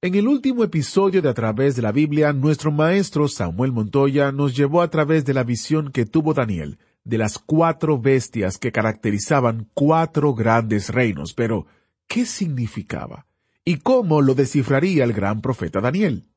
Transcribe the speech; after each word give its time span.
En 0.00 0.14
el 0.14 0.28
último 0.28 0.62
episodio 0.62 1.22
de 1.22 1.28
A 1.28 1.34
través 1.34 1.74
de 1.74 1.82
la 1.82 1.90
Biblia, 1.90 2.32
nuestro 2.32 2.70
maestro 2.70 3.26
Samuel 3.26 3.72
Montoya 3.72 4.30
nos 4.30 4.56
llevó 4.56 4.82
a 4.82 4.90
través 4.90 5.24
de 5.24 5.34
la 5.34 5.42
visión 5.42 5.90
que 5.90 6.06
tuvo 6.06 6.34
Daniel 6.34 6.78
de 7.02 7.18
las 7.18 7.40
cuatro 7.40 7.98
bestias 7.98 8.58
que 8.58 8.70
caracterizaban 8.70 9.68
cuatro 9.74 10.34
grandes 10.34 10.90
reinos. 10.90 11.34
Pero, 11.34 11.66
¿qué 12.06 12.26
significaba? 12.26 13.26
¿Y 13.64 13.78
cómo 13.78 14.22
lo 14.22 14.36
descifraría 14.36 15.02
el 15.02 15.12
gran 15.12 15.40
profeta 15.40 15.80
Daniel? 15.80 16.28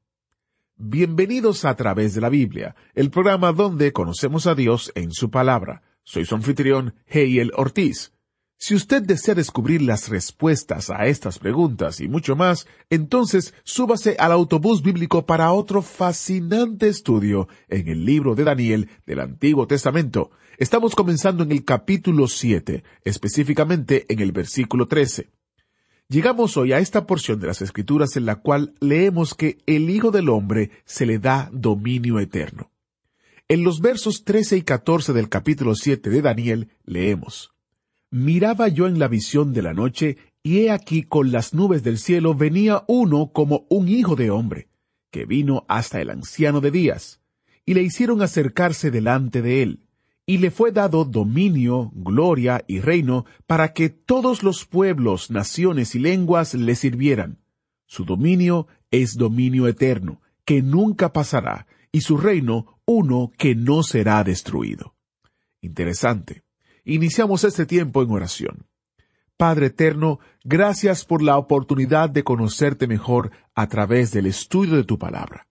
Bienvenidos 0.75 1.63
a 1.63 1.75
través 1.75 2.15
de 2.15 2.21
la 2.21 2.29
Biblia, 2.29 2.75
el 2.95 3.12
programa 3.12 3.53
donde 3.53 3.93
conocemos 3.93 4.48
a 4.48 4.55
Dios 4.55 4.91
en 4.95 5.12
su 5.12 5.29
palabra. 5.29 5.84
Soy 6.01 6.25
su 6.25 6.34
anfitrión, 6.34 6.95
Heiel 7.05 7.51
Ortiz. 7.55 8.12
Si 8.63 8.75
usted 8.75 9.01
desea 9.01 9.33
descubrir 9.33 9.81
las 9.81 10.07
respuestas 10.07 10.91
a 10.91 11.07
estas 11.07 11.39
preguntas 11.39 11.99
y 11.99 12.07
mucho 12.07 12.35
más, 12.35 12.67
entonces 12.91 13.55
súbase 13.63 14.17
al 14.20 14.31
autobús 14.31 14.84
bíblico 14.84 15.25
para 15.25 15.51
otro 15.51 15.81
fascinante 15.81 16.87
estudio 16.87 17.48
en 17.70 17.87
el 17.87 18.05
libro 18.05 18.35
de 18.35 18.43
Daniel 18.43 18.87
del 19.07 19.21
Antiguo 19.21 19.65
Testamento. 19.65 20.29
Estamos 20.59 20.93
comenzando 20.93 21.41
en 21.41 21.51
el 21.51 21.65
capítulo 21.65 22.27
7, 22.27 22.84
específicamente 23.04 24.05
en 24.13 24.20
el 24.20 24.32
versículo 24.32 24.87
13. 24.87 25.32
Llegamos 26.07 26.55
hoy 26.55 26.73
a 26.73 26.77
esta 26.77 27.07
porción 27.07 27.39
de 27.39 27.48
las 27.48 27.63
Escrituras 27.63 28.15
en 28.15 28.27
la 28.27 28.35
cual 28.35 28.76
leemos 28.79 29.34
que 29.34 29.57
el 29.65 29.89
Hijo 29.89 30.12
del 30.12 30.29
Hombre 30.29 30.70
se 30.85 31.07
le 31.07 31.17
da 31.17 31.49
dominio 31.51 32.20
eterno. 32.20 32.70
En 33.48 33.63
los 33.63 33.82
versos 33.82 34.23
13 34.23 34.57
y 34.57 34.62
14 34.62 35.13
del 35.13 35.29
capítulo 35.29 35.73
7 35.73 36.12
de 36.12 36.21
Daniel 36.21 36.70
leemos, 36.85 37.55
Miraba 38.12 38.67
yo 38.67 38.87
en 38.87 38.99
la 38.99 39.07
visión 39.07 39.54
de 39.54 39.62
la 39.62 39.73
noche, 39.73 40.17
y 40.43 40.59
he 40.59 40.71
aquí 40.71 41.04
con 41.04 41.31
las 41.31 41.54
nubes 41.54 41.81
del 41.81 41.98
cielo 41.98 42.35
venía 42.35 42.84
uno 42.87 43.31
como 43.31 43.65
un 43.70 43.87
hijo 43.87 44.17
de 44.17 44.29
hombre, 44.29 44.67
que 45.12 45.26
vino 45.26 45.63
hasta 45.70 46.01
el 46.01 46.09
anciano 46.09 46.59
de 46.59 46.71
días, 46.71 47.21
y 47.65 47.73
le 47.73 47.84
hicieron 47.84 48.21
acercarse 48.21 48.91
delante 48.91 49.41
de 49.41 49.63
él, 49.63 49.87
y 50.26 50.39
le 50.39 50.51
fue 50.51 50.73
dado 50.73 51.05
dominio, 51.05 51.89
gloria 51.93 52.65
y 52.67 52.82
reino 52.82 53.26
para 53.48 53.71
que 53.71 53.89
todos 53.89 54.43
los 54.43 54.65
pueblos, 54.65 55.32
naciones 55.32 55.95
y 55.95 55.99
lenguas 55.99 56.54
le 56.54 56.76
sirvieran. 56.76 57.39
Su 57.85 58.04
dominio 58.04 58.67
es 58.91 59.15
dominio 59.15 59.70
eterno, 59.70 60.21
que 60.43 60.62
nunca 60.62 61.13
pasará, 61.13 61.65
y 61.93 62.01
su 62.01 62.17
reino 62.17 62.82
uno 62.85 63.32
que 63.37 63.55
no 63.55 63.84
será 63.84 64.23
destruido. 64.25 64.95
Interesante. 65.62 66.44
Iniciamos 66.84 67.44
este 67.44 67.66
tiempo 67.66 68.01
en 68.01 68.12
oración. 68.12 68.66
Padre 69.38 69.68
eterno, 69.68 70.19
gracias 70.44 71.06
por 71.06 71.22
la 71.22 71.38
oportunidad 71.38 72.09
de 72.09 72.23
conocerte 72.23 72.88
mejor 72.88 73.31
a 73.56 73.68
través 73.68 74.12
del 74.12 74.25
estudio 74.25 74.75
de 74.75 74.84
tu 74.84 74.97
palabra. 74.97 75.47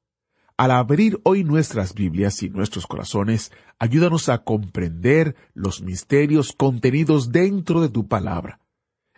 Al 0.57 0.73
abrir 0.73 1.21
hoy 1.25 1.43
nuestras 1.43 1.95
Biblias 1.95 2.43
y 2.43 2.51
nuestros 2.51 2.87
corazones, 2.87 3.51
ayúdanos 3.79 4.29
a 4.29 4.39
comprender 4.45 5.35
los 5.55 5.83
misterios 5.83 6.53
contenidos 6.53 7.33
dentro 7.33 7.81
de 7.81 7.89
tu 7.89 8.09
palabra. 8.09 8.61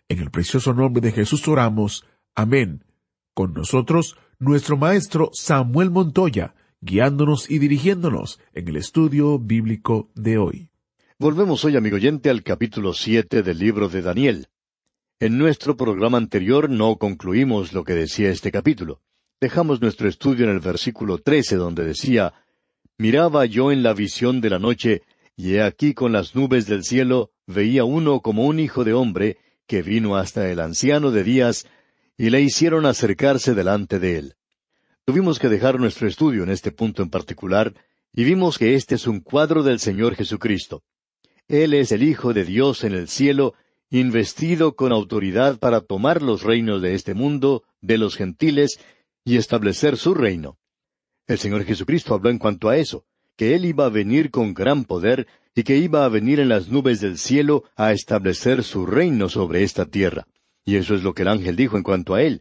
En 0.08 0.20
el 0.20 0.30
precioso 0.30 0.72
nombre 0.72 1.00
de 1.00 1.12
Jesús 1.12 1.46
oramos. 1.48 2.06
Amén. 2.34 2.84
Con 3.34 3.54
nosotros, 3.54 4.16
nuestro 4.38 4.76
maestro 4.76 5.30
Samuel 5.32 5.90
Montoya, 5.90 6.54
guiándonos 6.80 7.50
y 7.50 7.58
dirigiéndonos 7.58 8.38
en 8.52 8.68
el 8.68 8.76
estudio 8.76 9.38
bíblico 9.38 10.10
de 10.14 10.38
hoy. 10.38 10.71
Volvemos 11.22 11.64
hoy, 11.64 11.76
amigo 11.76 11.94
oyente, 11.94 12.30
al 12.30 12.42
capítulo 12.42 12.92
siete 12.92 13.44
del 13.44 13.60
libro 13.60 13.88
de 13.88 14.02
Daniel. 14.02 14.48
En 15.20 15.38
nuestro 15.38 15.76
programa 15.76 16.18
anterior 16.18 16.68
no 16.68 16.96
concluimos 16.96 17.72
lo 17.72 17.84
que 17.84 17.94
decía 17.94 18.30
este 18.30 18.50
capítulo. 18.50 19.00
Dejamos 19.40 19.80
nuestro 19.80 20.08
estudio 20.08 20.46
en 20.46 20.50
el 20.50 20.58
versículo 20.58 21.18
trece, 21.18 21.54
donde 21.54 21.84
decía 21.84 22.34
Miraba 22.98 23.46
yo 23.46 23.70
en 23.70 23.84
la 23.84 23.94
visión 23.94 24.40
de 24.40 24.50
la 24.50 24.58
noche, 24.58 25.02
y 25.36 25.54
he 25.54 25.62
aquí 25.62 25.94
con 25.94 26.10
las 26.10 26.34
nubes 26.34 26.66
del 26.66 26.82
cielo 26.82 27.30
veía 27.46 27.84
uno 27.84 28.18
como 28.18 28.44
un 28.44 28.58
hijo 28.58 28.82
de 28.82 28.92
hombre, 28.92 29.36
que 29.68 29.82
vino 29.82 30.16
hasta 30.16 30.50
el 30.50 30.58
anciano 30.58 31.12
de 31.12 31.22
días, 31.22 31.68
y 32.18 32.30
le 32.30 32.40
hicieron 32.40 32.84
acercarse 32.84 33.54
delante 33.54 34.00
de 34.00 34.18
él. 34.18 34.34
Tuvimos 35.04 35.38
que 35.38 35.48
dejar 35.48 35.78
nuestro 35.78 36.08
estudio 36.08 36.42
en 36.42 36.50
este 36.50 36.72
punto 36.72 37.00
en 37.00 37.10
particular, 37.10 37.74
y 38.12 38.24
vimos 38.24 38.58
que 38.58 38.74
este 38.74 38.96
es 38.96 39.06
un 39.06 39.20
cuadro 39.20 39.62
del 39.62 39.78
Señor 39.78 40.16
Jesucristo. 40.16 40.82
Él 41.52 41.74
es 41.74 41.92
el 41.92 42.02
Hijo 42.02 42.32
de 42.32 42.46
Dios 42.46 42.82
en 42.82 42.94
el 42.94 43.08
cielo, 43.08 43.52
investido 43.90 44.74
con 44.74 44.90
autoridad 44.90 45.58
para 45.58 45.82
tomar 45.82 46.22
los 46.22 46.44
reinos 46.44 46.80
de 46.80 46.94
este 46.94 47.12
mundo, 47.12 47.62
de 47.82 47.98
los 47.98 48.16
gentiles, 48.16 48.80
y 49.22 49.36
establecer 49.36 49.98
su 49.98 50.14
reino. 50.14 50.56
El 51.26 51.36
Señor 51.36 51.64
Jesucristo 51.64 52.14
habló 52.14 52.30
en 52.30 52.38
cuanto 52.38 52.70
a 52.70 52.78
eso, 52.78 53.04
que 53.36 53.54
Él 53.54 53.66
iba 53.66 53.84
a 53.84 53.90
venir 53.90 54.30
con 54.30 54.54
gran 54.54 54.84
poder 54.84 55.26
y 55.54 55.62
que 55.64 55.76
iba 55.76 56.06
a 56.06 56.08
venir 56.08 56.40
en 56.40 56.48
las 56.48 56.68
nubes 56.68 57.02
del 57.02 57.18
cielo 57.18 57.64
a 57.76 57.92
establecer 57.92 58.64
su 58.64 58.86
reino 58.86 59.28
sobre 59.28 59.62
esta 59.62 59.84
tierra. 59.84 60.26
Y 60.64 60.76
eso 60.76 60.94
es 60.94 61.02
lo 61.02 61.12
que 61.12 61.20
el 61.20 61.28
ángel 61.28 61.54
dijo 61.54 61.76
en 61.76 61.82
cuanto 61.82 62.14
a 62.14 62.22
Él, 62.22 62.40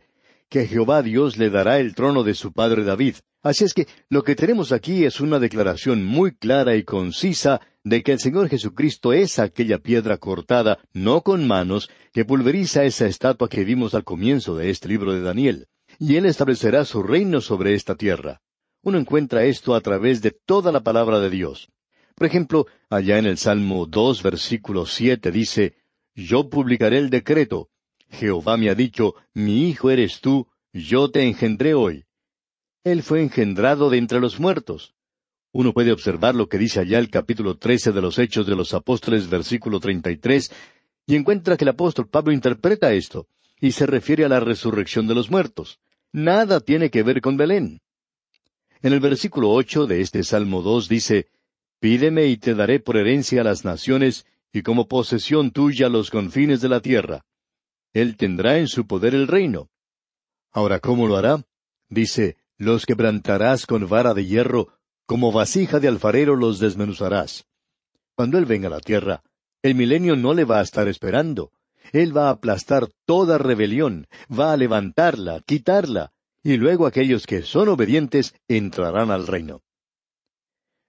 que 0.51 0.67
Jehová 0.67 1.01
Dios 1.01 1.37
le 1.37 1.49
dará 1.49 1.79
el 1.79 1.95
trono 1.95 2.23
de 2.23 2.35
su 2.35 2.51
padre 2.51 2.83
David. 2.83 3.15
Así 3.41 3.63
es 3.63 3.73
que 3.73 3.87
lo 4.09 4.21
que 4.23 4.35
tenemos 4.35 4.73
aquí 4.73 5.05
es 5.05 5.21
una 5.21 5.39
declaración 5.39 6.03
muy 6.03 6.35
clara 6.35 6.75
y 6.75 6.83
concisa 6.83 7.61
de 7.85 8.03
que 8.03 8.11
el 8.11 8.19
Señor 8.19 8.49
Jesucristo 8.49 9.13
es 9.13 9.39
aquella 9.39 9.77
piedra 9.77 10.17
cortada, 10.17 10.79
no 10.91 11.21
con 11.21 11.47
manos, 11.47 11.89
que 12.11 12.25
pulveriza 12.25 12.83
esa 12.83 13.05
estatua 13.05 13.47
que 13.47 13.63
vimos 13.63 13.95
al 13.95 14.03
comienzo 14.03 14.57
de 14.57 14.69
este 14.69 14.89
libro 14.89 15.13
de 15.13 15.21
Daniel. 15.21 15.67
Y 15.97 16.17
Él 16.17 16.25
establecerá 16.25 16.83
su 16.83 17.01
reino 17.01 17.39
sobre 17.39 17.73
esta 17.73 17.95
tierra. 17.95 18.41
Uno 18.83 18.97
encuentra 18.97 19.45
esto 19.45 19.73
a 19.73 19.79
través 19.79 20.21
de 20.21 20.31
toda 20.31 20.73
la 20.73 20.81
palabra 20.81 21.21
de 21.21 21.29
Dios. 21.29 21.69
Por 22.13 22.27
ejemplo, 22.27 22.67
allá 22.89 23.17
en 23.19 23.25
el 23.25 23.37
Salmo 23.37 23.85
dos, 23.85 24.21
versículo 24.21 24.85
siete 24.85 25.31
dice, 25.31 25.77
Yo 26.13 26.49
publicaré 26.49 26.97
el 26.97 27.09
decreto. 27.09 27.69
Jehová 28.11 28.57
me 28.57 28.69
ha 28.69 28.75
dicho, 28.75 29.15
Mi 29.33 29.69
hijo 29.69 29.89
eres 29.89 30.19
tú, 30.21 30.47
yo 30.73 31.09
te 31.09 31.23
engendré 31.23 31.73
hoy. 31.73 32.05
Él 32.83 33.03
fue 33.03 33.21
engendrado 33.21 33.89
de 33.89 33.97
entre 33.97 34.19
los 34.19 34.39
muertos. 34.39 34.93
Uno 35.53 35.73
puede 35.73 35.91
observar 35.91 36.35
lo 36.35 36.47
que 36.47 36.57
dice 36.57 36.79
allá 36.79 36.99
el 36.99 37.09
capítulo 37.09 37.57
trece 37.57 37.91
de 37.91 38.01
los 38.01 38.17
Hechos 38.19 38.47
de 38.47 38.55
los 38.55 38.73
Apóstoles, 38.73 39.29
versículo 39.29 39.79
treinta 39.79 40.11
y 40.11 40.17
tres, 40.17 40.51
y 41.05 41.15
encuentra 41.15 41.57
que 41.57 41.65
el 41.65 41.69
apóstol 41.69 42.07
Pablo 42.07 42.31
interpreta 42.31 42.93
esto, 42.93 43.27
y 43.59 43.71
se 43.71 43.85
refiere 43.85 44.25
a 44.25 44.29
la 44.29 44.39
resurrección 44.39 45.07
de 45.07 45.15
los 45.15 45.29
muertos. 45.29 45.79
Nada 46.11 46.59
tiene 46.59 46.89
que 46.89 47.03
ver 47.03 47.21
con 47.21 47.37
Belén. 47.37 47.81
En 48.81 48.93
el 48.93 48.99
versículo 48.99 49.51
ocho 49.51 49.87
de 49.87 50.01
este 50.01 50.23
Salmo 50.23 50.61
dos 50.61 50.87
dice, 50.87 51.27
Pídeme 51.79 52.27
y 52.27 52.37
te 52.37 52.55
daré 52.55 52.79
por 52.79 52.97
herencia 52.97 53.41
a 53.41 53.43
las 53.43 53.65
naciones, 53.65 54.25
y 54.53 54.61
como 54.63 54.87
posesión 54.87 55.51
tuya 55.51 55.89
los 55.89 56.09
confines 56.09 56.61
de 56.61 56.69
la 56.69 56.79
tierra. 56.79 57.25
Él 57.93 58.15
tendrá 58.17 58.57
en 58.57 58.67
su 58.67 58.87
poder 58.87 59.13
el 59.13 59.27
reino. 59.27 59.69
Ahora, 60.51 60.79
¿cómo 60.79 61.07
lo 61.07 61.17
hará? 61.17 61.43
Dice, 61.89 62.37
Los 62.57 62.85
quebrantarás 62.85 63.65
con 63.65 63.87
vara 63.89 64.13
de 64.13 64.25
hierro, 64.25 64.69
como 65.05 65.31
vasija 65.31 65.79
de 65.79 65.87
alfarero 65.87 66.35
los 66.35 66.59
desmenuzarás. 66.59 67.45
Cuando 68.15 68.37
Él 68.37 68.45
venga 68.45 68.67
a 68.67 68.71
la 68.71 68.79
tierra, 68.79 69.23
el 69.61 69.75
milenio 69.75 70.15
no 70.15 70.33
le 70.33 70.45
va 70.45 70.59
a 70.59 70.63
estar 70.63 70.87
esperando. 70.87 71.51
Él 71.91 72.15
va 72.15 72.27
a 72.27 72.31
aplastar 72.31 72.87
toda 73.05 73.37
rebelión, 73.37 74.07
va 74.31 74.53
a 74.53 74.57
levantarla, 74.57 75.41
quitarla, 75.45 76.13
y 76.43 76.57
luego 76.57 76.85
aquellos 76.85 77.25
que 77.25 77.41
son 77.41 77.69
obedientes 77.69 78.33
entrarán 78.47 79.11
al 79.11 79.27
reino. 79.27 79.61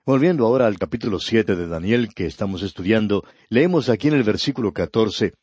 Volviendo 0.04 0.46
ahora 0.46 0.66
al 0.66 0.78
capítulo 0.78 1.18
siete 1.18 1.56
de 1.56 1.66
Daniel 1.66 2.14
que 2.14 2.26
estamos 2.26 2.62
estudiando, 2.62 3.24
leemos 3.48 3.88
aquí 3.88 4.08
en 4.08 4.14
el 4.14 4.24
versículo 4.24 4.72
catorce 4.72 5.34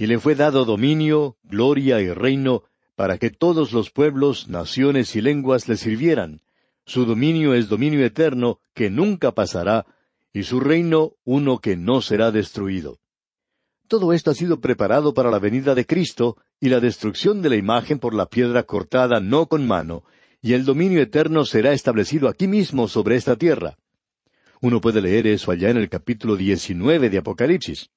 Y 0.00 0.06
le 0.06 0.18
fue 0.18 0.34
dado 0.34 0.64
dominio, 0.64 1.36
gloria 1.42 2.00
y 2.00 2.10
reino, 2.10 2.62
para 2.96 3.18
que 3.18 3.28
todos 3.28 3.72
los 3.72 3.90
pueblos, 3.90 4.48
naciones 4.48 5.14
y 5.14 5.20
lenguas 5.20 5.68
le 5.68 5.76
sirvieran, 5.76 6.40
su 6.86 7.04
dominio 7.04 7.52
es 7.52 7.68
dominio 7.68 8.02
eterno 8.02 8.60
que 8.72 8.88
nunca 8.88 9.32
pasará, 9.32 9.84
y 10.32 10.44
su 10.44 10.58
reino 10.58 11.16
uno 11.24 11.58
que 11.58 11.76
no 11.76 12.00
será 12.00 12.30
destruido. 12.30 12.96
Todo 13.88 14.14
esto 14.14 14.30
ha 14.30 14.34
sido 14.34 14.58
preparado 14.58 15.12
para 15.12 15.30
la 15.30 15.38
venida 15.38 15.74
de 15.74 15.84
Cristo, 15.84 16.38
y 16.58 16.70
la 16.70 16.80
destrucción 16.80 17.42
de 17.42 17.50
la 17.50 17.56
imagen 17.56 17.98
por 17.98 18.14
la 18.14 18.24
piedra 18.24 18.62
cortada 18.62 19.20
no 19.20 19.48
con 19.48 19.66
mano, 19.66 20.04
y 20.40 20.54
el 20.54 20.64
dominio 20.64 21.02
eterno 21.02 21.44
será 21.44 21.74
establecido 21.74 22.26
aquí 22.26 22.48
mismo 22.48 22.88
sobre 22.88 23.16
esta 23.16 23.36
tierra. 23.36 23.76
Uno 24.62 24.80
puede 24.80 25.02
leer 25.02 25.26
eso 25.26 25.50
allá 25.50 25.68
en 25.68 25.76
el 25.76 25.90
capítulo 25.90 26.36
19 26.36 27.10
de 27.10 27.18
Apocalipsis. 27.18 27.90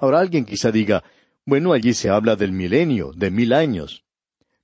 Ahora 0.00 0.18
alguien 0.18 0.46
quizá 0.46 0.72
diga, 0.72 1.04
bueno, 1.44 1.72
allí 1.72 1.94
se 1.94 2.08
habla 2.08 2.36
del 2.36 2.52
milenio, 2.52 3.12
de 3.14 3.30
mil 3.30 3.52
años. 3.52 4.04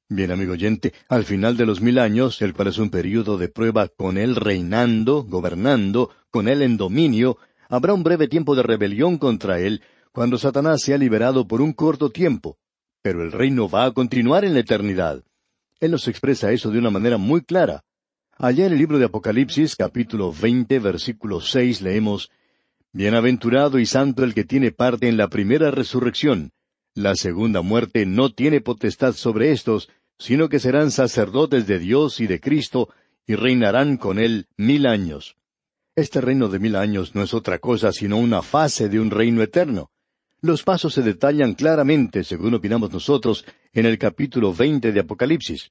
Bien, 0.09 0.31
amigo 0.31 0.53
oyente, 0.53 0.95
al 1.09 1.25
final 1.25 1.57
de 1.57 1.67
los 1.67 1.81
mil 1.81 1.99
años, 1.99 2.41
el 2.41 2.55
cual 2.55 2.69
es 2.69 2.79
un 2.79 2.89
período 2.89 3.37
de 3.37 3.49
prueba 3.49 3.89
con 3.89 4.17
él 4.17 4.37
reinando, 4.37 5.23
gobernando, 5.25 6.11
con 6.31 6.49
él 6.49 6.63
en 6.63 6.77
dominio, 6.77 7.37
habrá 7.69 7.93
un 7.93 8.03
breve 8.03 8.27
tiempo 8.29 8.55
de 8.55 8.63
rebelión 8.63 9.19
contra 9.19 9.61
él, 9.61 9.83
cuando 10.13 10.39
Satanás 10.39 10.81
sea 10.83 10.97
liberado 10.97 11.47
por 11.47 11.61
un 11.61 11.73
corto 11.73 12.11
tiempo. 12.11 12.59
Pero 13.03 13.23
el 13.23 13.33
reino 13.33 13.69
va 13.69 13.85
a 13.85 13.93
continuar 13.93 14.45
en 14.45 14.55
la 14.55 14.61
eternidad. 14.61 15.23
Él 15.79 15.91
nos 15.91 16.09
expresa 16.09 16.53
eso 16.53 16.71
de 16.71 16.79
una 16.79 16.91
manera 16.91 17.19
muy 17.19 17.43
clara. 17.43 17.85
Allá 18.39 18.67
en 18.67 18.73
el 18.73 18.79
libro 18.79 18.99
de 18.99 19.05
Apocalipsis, 19.05 19.77
capítulo 19.77 20.33
veinte, 20.33 20.79
versículo 20.79 21.41
seis, 21.41 21.83
leemos 21.83 22.31
Bienaventurado 22.93 23.79
y 23.79 23.85
santo 23.85 24.25
el 24.25 24.33
que 24.33 24.45
tiene 24.45 24.73
parte 24.73 25.09
en 25.09 25.19
la 25.19 25.29
primera 25.29 25.71
resurrección. 25.71 26.53
La 26.99 27.15
segunda 27.15 27.63
muerte 27.63 28.07
no 28.07 28.31
tiene 28.31 28.61
potestad 28.61 29.13
sobre 29.13 29.53
éstos, 29.53 29.89
sino 30.19 30.49
que 30.49 30.59
serán 30.59 30.91
sacerdotes 30.91 31.65
de 31.69 31.79
Dios 31.79 32.19
y 32.19 32.27
de 32.27 32.41
Cristo, 32.41 32.89
y 33.25 33.37
reinarán 33.37 33.99
con 33.99 34.19
él 34.19 34.49
mil 34.57 34.85
años. 34.85 35.37
Este 35.95 36.21
reino 36.21 36.49
de 36.49 36.59
mil 36.59 36.75
años 36.75 37.15
no 37.15 37.23
es 37.23 37.35
otra 37.35 37.61
cosa 37.61 37.93
sino 37.93 38.17
una 38.17 38.43
fase 38.43 38.89
de 38.89 38.99
un 38.99 39.13
reino 39.13 39.43
eterno. 39.43 39.93
Los 40.41 40.65
pasos 40.65 40.93
se 40.93 41.03
detallan 41.03 41.55
claramente, 41.55 42.25
según 42.25 42.55
opinamos 42.55 42.91
nosotros, 42.91 43.45
en 43.73 43.87
el 43.87 43.97
capítulo 43.97 44.53
veinte 44.53 44.91
de 44.91 44.99
Apocalipsis. 44.99 45.71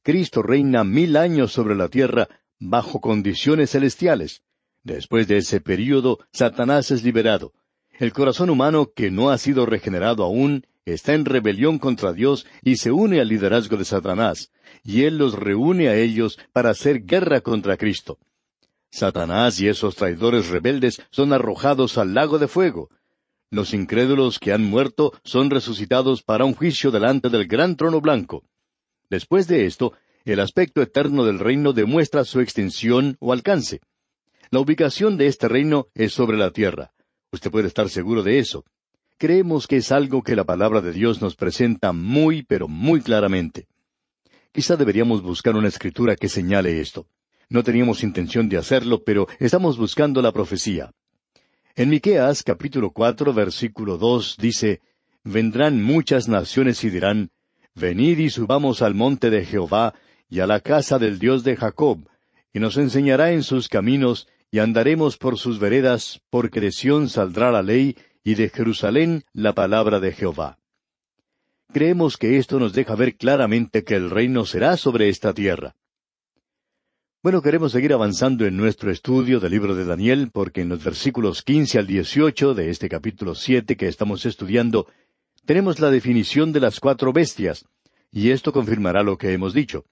Cristo 0.00 0.42
reina 0.42 0.84
mil 0.84 1.16
años 1.16 1.50
sobre 1.50 1.74
la 1.74 1.88
tierra 1.88 2.28
bajo 2.60 3.00
condiciones 3.00 3.70
celestiales. 3.70 4.44
Después 4.84 5.26
de 5.26 5.38
ese 5.38 5.60
período, 5.60 6.20
Satanás 6.30 6.92
es 6.92 7.02
liberado. 7.02 7.52
El 7.98 8.12
corazón 8.12 8.50
humano 8.50 8.92
que 8.94 9.10
no 9.10 9.30
ha 9.30 9.38
sido 9.38 9.66
regenerado 9.66 10.24
aún 10.24 10.66
está 10.84 11.14
en 11.14 11.24
rebelión 11.24 11.78
contra 11.78 12.12
Dios 12.12 12.46
y 12.62 12.76
se 12.76 12.90
une 12.90 13.20
al 13.20 13.28
liderazgo 13.28 13.76
de 13.76 13.84
Satanás, 13.84 14.50
y 14.82 15.02
él 15.02 15.18
los 15.18 15.34
reúne 15.34 15.88
a 15.88 15.96
ellos 15.96 16.38
para 16.52 16.70
hacer 16.70 17.04
guerra 17.04 17.40
contra 17.42 17.76
Cristo. 17.76 18.18
Satanás 18.90 19.60
y 19.60 19.68
esos 19.68 19.94
traidores 19.94 20.48
rebeldes 20.48 21.02
son 21.10 21.32
arrojados 21.32 21.98
al 21.98 22.14
lago 22.14 22.38
de 22.38 22.48
fuego. 22.48 22.88
Los 23.50 23.74
incrédulos 23.74 24.38
que 24.38 24.52
han 24.52 24.64
muerto 24.64 25.12
son 25.24 25.50
resucitados 25.50 26.22
para 26.22 26.44
un 26.44 26.54
juicio 26.54 26.90
delante 26.90 27.28
del 27.28 27.46
gran 27.46 27.76
trono 27.76 28.00
blanco. 28.00 28.44
Después 29.10 29.46
de 29.46 29.66
esto, 29.66 29.92
el 30.24 30.40
aspecto 30.40 30.80
eterno 30.80 31.24
del 31.24 31.38
reino 31.38 31.72
demuestra 31.72 32.24
su 32.24 32.40
extensión 32.40 33.16
o 33.20 33.32
alcance. 33.32 33.80
La 34.50 34.60
ubicación 34.60 35.16
de 35.16 35.26
este 35.26 35.48
reino 35.48 35.88
es 35.94 36.12
sobre 36.12 36.38
la 36.38 36.50
tierra. 36.50 36.92
Usted 37.32 37.50
puede 37.50 37.68
estar 37.68 37.88
seguro 37.88 38.22
de 38.22 38.38
eso. 38.38 38.64
Creemos 39.16 39.66
que 39.66 39.76
es 39.76 39.90
algo 39.90 40.22
que 40.22 40.36
la 40.36 40.44
palabra 40.44 40.82
de 40.82 40.92
Dios 40.92 41.22
nos 41.22 41.34
presenta 41.34 41.92
muy, 41.92 42.42
pero 42.42 42.68
muy 42.68 43.00
claramente. 43.00 43.66
Quizá 44.52 44.76
deberíamos 44.76 45.22
buscar 45.22 45.56
una 45.56 45.68
escritura 45.68 46.14
que 46.14 46.28
señale 46.28 46.78
esto. 46.80 47.06
No 47.48 47.62
teníamos 47.62 48.02
intención 48.02 48.50
de 48.50 48.58
hacerlo, 48.58 49.02
pero 49.02 49.28
estamos 49.38 49.78
buscando 49.78 50.20
la 50.20 50.32
profecía. 50.32 50.92
En 51.74 51.88
Miqueas 51.88 52.42
capítulo 52.42 52.90
cuatro 52.90 53.32
versículo 53.32 53.96
dos 53.96 54.36
dice 54.38 54.82
Vendrán 55.24 55.82
muchas 55.82 56.28
naciones 56.28 56.84
y 56.84 56.90
dirán 56.90 57.30
Venid 57.74 58.18
y 58.18 58.28
subamos 58.28 58.82
al 58.82 58.94
monte 58.94 59.30
de 59.30 59.46
Jehová 59.46 59.94
y 60.28 60.40
a 60.40 60.46
la 60.46 60.60
casa 60.60 60.98
del 60.98 61.18
Dios 61.18 61.44
de 61.44 61.56
Jacob, 61.56 62.06
y 62.52 62.58
nos 62.58 62.76
enseñará 62.76 63.32
en 63.32 63.42
sus 63.42 63.68
caminos, 63.68 64.28
y 64.52 64.58
andaremos 64.58 65.16
por 65.16 65.38
sus 65.38 65.58
veredas, 65.58 66.20
porque 66.28 66.60
de 66.60 66.72
Sión 66.72 67.08
saldrá 67.08 67.50
la 67.50 67.62
ley, 67.62 67.96
y 68.22 68.34
de 68.34 68.50
Jerusalén 68.50 69.24
la 69.32 69.54
palabra 69.54 69.98
de 69.98 70.12
Jehová. 70.12 70.58
Creemos 71.72 72.18
que 72.18 72.36
esto 72.36 72.60
nos 72.60 72.74
deja 72.74 72.94
ver 72.94 73.16
claramente 73.16 73.82
que 73.82 73.94
el 73.94 74.10
reino 74.10 74.44
será 74.44 74.76
sobre 74.76 75.08
esta 75.08 75.32
tierra. 75.32 75.74
Bueno, 77.22 77.40
queremos 77.40 77.72
seguir 77.72 77.94
avanzando 77.94 78.44
en 78.44 78.58
nuestro 78.58 78.90
estudio 78.90 79.40
del 79.40 79.52
libro 79.52 79.74
de 79.74 79.86
Daniel, 79.86 80.28
porque 80.30 80.60
en 80.60 80.68
los 80.68 80.84
versículos 80.84 81.42
quince 81.42 81.78
al 81.78 81.86
dieciocho 81.86 82.52
de 82.52 82.68
este 82.68 82.90
capítulo 82.90 83.34
siete 83.34 83.76
que 83.76 83.88
estamos 83.88 84.26
estudiando, 84.26 84.86
tenemos 85.46 85.80
la 85.80 85.90
definición 85.90 86.52
de 86.52 86.60
las 86.60 86.78
cuatro 86.78 87.14
bestias, 87.14 87.64
y 88.10 88.30
esto 88.30 88.52
confirmará 88.52 89.02
lo 89.02 89.16
que 89.16 89.32
hemos 89.32 89.54
dicho. 89.54 89.86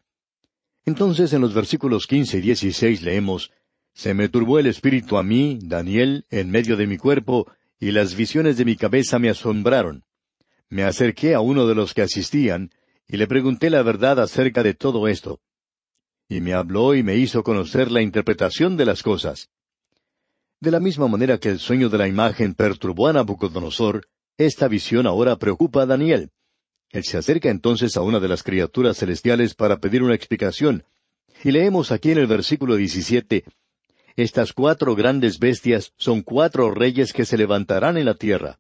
Entonces 0.85 1.33
en 1.33 1.41
los 1.41 1.55
versículos 1.55 2.07
quince 2.07 2.39
y 2.39 2.41
dieciséis 2.43 3.01
leemos 3.01 3.51
Se 3.93 4.15
me 4.15 4.29
turbó 4.29 4.59
el 4.59 4.67
espíritu 4.67 5.17
a 5.17 5.23
mí, 5.23 5.59
Daniel, 5.63 6.25
en 6.31 6.51
medio 6.51 6.77
de 6.77 6.87
mi 6.87 6.97
cuerpo, 6.97 7.51
y 7.79 7.91
las 7.91 8.15
visiones 8.15 8.57
de 8.57 8.65
mi 8.65 8.77
cabeza 8.77 9.19
me 9.19 9.31
asombraron. 9.31 10.05
Me 10.69 10.85
acerqué 10.85 11.35
a 11.35 11.41
uno 11.41 11.67
de 11.67 11.75
los 11.75 11.95
que 11.95 12.03
asistían, 12.03 12.71
y 13.09 13.17
le 13.17 13.27
pregunté 13.27 13.71
la 13.71 13.83
verdad 13.83 14.21
acerca 14.21 14.63
de 14.63 14.75
todo 14.75 15.09
esto. 15.09 15.41
Y 16.29 16.41
me 16.41 16.53
habló 16.53 16.95
y 16.95 17.03
me 17.03 17.17
hizo 17.17 17.43
conocer 17.43 17.91
la 17.91 18.03
interpretación 18.03 18.77
de 18.77 18.85
las 18.85 19.03
cosas. 19.03 19.49
De 20.61 20.71
la 20.71 20.79
misma 20.79 21.09
manera 21.09 21.39
que 21.39 21.49
el 21.49 21.59
sueño 21.59 21.89
de 21.89 21.99
la 21.99 22.07
imagen 22.07 22.55
perturbó 22.55 23.09
a 23.09 23.15
Nabucodonosor, 23.15 24.07
esta 24.37 24.69
visión 24.69 25.07
ahora 25.07 25.37
preocupa 25.37 25.83
a 25.83 25.87
Daniel. 25.87 26.31
Él 26.91 27.05
se 27.05 27.19
acerca 27.19 27.51
entonces 27.51 27.97
a 27.97 28.03
una 28.03 28.21
de 28.21 28.29
las 28.29 28.43
criaturas 28.43 28.99
celestiales 28.99 29.55
para 29.55 29.79
pedir 29.79 30.03
una 30.03 30.15
explicación. 30.15 30.85
Y 31.43 31.51
leemos 31.51 31.93
aquí 31.93 32.11
en 32.11 32.19
el 32.19 32.27
versículo 32.27 32.77
17, 32.77 33.45
Estas 34.17 34.53
cuatro 34.53 34.95
grandes 34.95 35.39
bestias 35.39 35.93
son 35.97 36.23
cuatro 36.23 36.71
reyes 36.71 37.13
que 37.13 37.25
se 37.25 37.37
levantarán 37.37 37.97
en 37.97 38.07
la 38.07 38.15
tierra. 38.15 38.59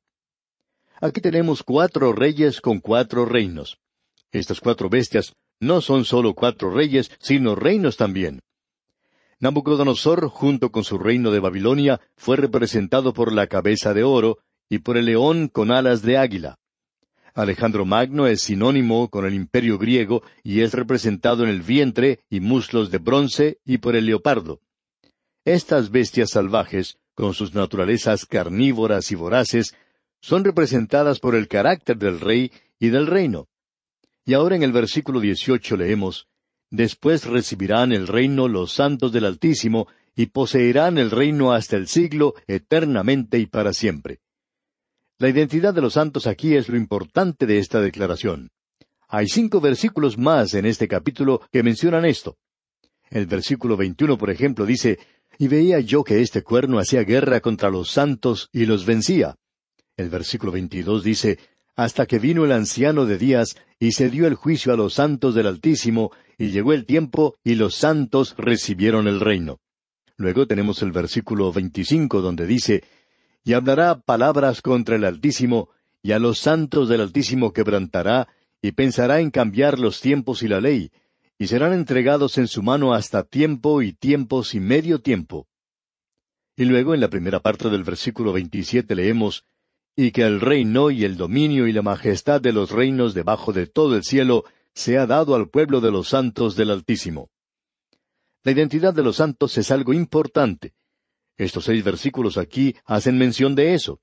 Aquí 1.00 1.20
tenemos 1.20 1.62
cuatro 1.62 2.12
reyes 2.12 2.60
con 2.60 2.80
cuatro 2.80 3.24
reinos. 3.24 3.78
Estas 4.32 4.60
cuatro 4.60 4.88
bestias 4.88 5.34
no 5.58 5.80
son 5.80 6.04
solo 6.04 6.34
cuatro 6.34 6.70
reyes, 6.70 7.10
sino 7.18 7.54
reinos 7.54 7.96
también. 7.96 8.40
Nabucodonosor, 9.40 10.28
junto 10.28 10.70
con 10.70 10.84
su 10.84 10.98
reino 10.98 11.30
de 11.30 11.40
Babilonia, 11.40 12.00
fue 12.16 12.36
representado 12.36 13.14
por 13.14 13.32
la 13.32 13.46
cabeza 13.46 13.94
de 13.94 14.04
oro, 14.04 14.38
y 14.68 14.78
por 14.78 14.96
el 14.96 15.06
león 15.06 15.48
con 15.48 15.72
alas 15.72 16.02
de 16.02 16.16
águila. 16.16 16.58
Alejandro 17.34 17.84
Magno 17.84 18.26
es 18.26 18.42
sinónimo 18.42 19.08
con 19.08 19.24
el 19.26 19.34
imperio 19.34 19.78
griego 19.78 20.22
y 20.42 20.60
es 20.60 20.74
representado 20.74 21.44
en 21.44 21.50
el 21.50 21.62
vientre 21.62 22.20
y 22.28 22.40
muslos 22.40 22.90
de 22.90 22.98
bronce 22.98 23.58
y 23.64 23.78
por 23.78 23.96
el 23.96 24.06
leopardo. 24.06 24.60
Estas 25.44 25.90
bestias 25.90 26.30
salvajes, 26.30 26.98
con 27.14 27.34
sus 27.34 27.54
naturalezas 27.54 28.26
carnívoras 28.26 29.10
y 29.10 29.14
voraces, 29.14 29.74
son 30.20 30.44
representadas 30.44 31.18
por 31.18 31.34
el 31.34 31.48
carácter 31.48 31.96
del 31.96 32.20
rey 32.20 32.52
y 32.78 32.88
del 32.88 33.06
reino. 33.06 33.48
Y 34.24 34.34
ahora 34.34 34.56
en 34.56 34.62
el 34.62 34.72
versículo 34.72 35.20
dieciocho 35.20 35.76
leemos, 35.76 36.28
Después 36.70 37.24
recibirán 37.24 37.92
el 37.92 38.06
reino 38.06 38.46
los 38.46 38.72
santos 38.72 39.12
del 39.12 39.24
Altísimo, 39.24 39.88
y 40.14 40.26
poseerán 40.26 40.98
el 40.98 41.10
reino 41.10 41.52
hasta 41.52 41.76
el 41.76 41.88
siglo, 41.88 42.34
eternamente 42.46 43.38
y 43.38 43.46
para 43.46 43.72
siempre. 43.72 44.20
La 45.18 45.28
identidad 45.28 45.74
de 45.74 45.80
los 45.80 45.94
santos 45.94 46.26
aquí 46.26 46.54
es 46.54 46.68
lo 46.68 46.76
importante 46.76 47.46
de 47.46 47.58
esta 47.58 47.80
declaración. 47.80 48.50
Hay 49.08 49.28
cinco 49.28 49.60
versículos 49.60 50.18
más 50.18 50.54
en 50.54 50.66
este 50.66 50.88
capítulo 50.88 51.40
que 51.50 51.62
mencionan 51.62 52.04
esto. 52.04 52.36
El 53.08 53.26
versículo 53.26 53.76
21, 53.76 54.16
por 54.16 54.30
ejemplo, 54.30 54.64
dice, 54.64 54.98
Y 55.40 55.48
veía 55.48 55.80
yo 55.80 56.04
que 56.04 56.20
este 56.20 56.42
cuerno 56.42 56.78
hacía 56.78 57.02
guerra 57.02 57.40
contra 57.40 57.70
los 57.70 57.90
santos 57.90 58.50
y 58.52 58.66
los 58.66 58.84
vencía. 58.84 59.36
El 59.96 60.10
versículo 60.10 60.52
22 60.52 61.02
dice, 61.02 61.38
Hasta 61.74 62.04
que 62.04 62.18
vino 62.18 62.44
el 62.44 62.52
anciano 62.52 63.06
de 63.06 63.16
días 63.16 63.56
y 63.78 63.92
se 63.92 64.10
dio 64.10 64.26
el 64.26 64.34
juicio 64.34 64.70
a 64.70 64.76
los 64.76 64.92
santos 64.92 65.34
del 65.34 65.46
Altísimo, 65.46 66.12
y 66.36 66.50
llegó 66.50 66.74
el 66.74 66.84
tiempo 66.84 67.38
y 67.42 67.54
los 67.54 67.74
santos 67.74 68.34
recibieron 68.36 69.08
el 69.08 69.18
reino. 69.18 69.60
Luego 70.18 70.46
tenemos 70.46 70.82
el 70.82 70.92
versículo 70.92 71.50
25 71.54 72.20
donde 72.20 72.46
dice, 72.46 72.84
y 73.42 73.54
hablará 73.54 73.98
palabras 73.98 74.60
contra 74.60 74.96
el 74.96 75.04
Altísimo, 75.04 75.70
y 76.02 76.12
a 76.12 76.18
los 76.18 76.38
santos 76.38 76.90
del 76.90 77.00
Altísimo 77.00 77.54
quebrantará, 77.54 78.28
y 78.60 78.72
pensará 78.72 79.20
en 79.20 79.30
cambiar 79.30 79.78
los 79.78 80.02
tiempos 80.02 80.42
y 80.42 80.48
la 80.48 80.60
ley, 80.60 80.92
y 81.40 81.46
serán 81.46 81.72
entregados 81.72 82.36
en 82.36 82.46
su 82.48 82.62
mano 82.62 82.92
hasta 82.92 83.22
tiempo 83.22 83.80
y 83.80 83.94
tiempos 83.94 84.54
y 84.54 84.60
medio 84.60 85.00
tiempo. 85.00 85.48
Y 86.54 86.66
luego 86.66 86.92
en 86.92 87.00
la 87.00 87.08
primera 87.08 87.40
parte 87.40 87.70
del 87.70 87.82
versículo 87.82 88.34
veintisiete 88.34 88.94
leemos, 88.94 89.46
y 89.96 90.10
que 90.10 90.20
el 90.20 90.42
reino 90.42 90.90
y 90.90 91.06
el 91.06 91.16
dominio 91.16 91.66
y 91.66 91.72
la 91.72 91.80
majestad 91.80 92.42
de 92.42 92.52
los 92.52 92.70
reinos 92.70 93.14
debajo 93.14 93.54
de 93.54 93.66
todo 93.66 93.96
el 93.96 94.04
cielo 94.04 94.44
sea 94.74 95.06
dado 95.06 95.34
al 95.34 95.48
pueblo 95.48 95.80
de 95.80 95.90
los 95.90 96.08
santos 96.08 96.56
del 96.56 96.70
Altísimo. 96.70 97.30
La 98.44 98.52
identidad 98.52 98.92
de 98.92 99.02
los 99.02 99.16
santos 99.16 99.56
es 99.56 99.70
algo 99.70 99.94
importante, 99.94 100.74
estos 101.38 101.64
seis 101.64 101.82
versículos 101.82 102.36
aquí 102.36 102.76
hacen 102.84 103.16
mención 103.16 103.54
de 103.54 103.72
eso. 103.72 104.02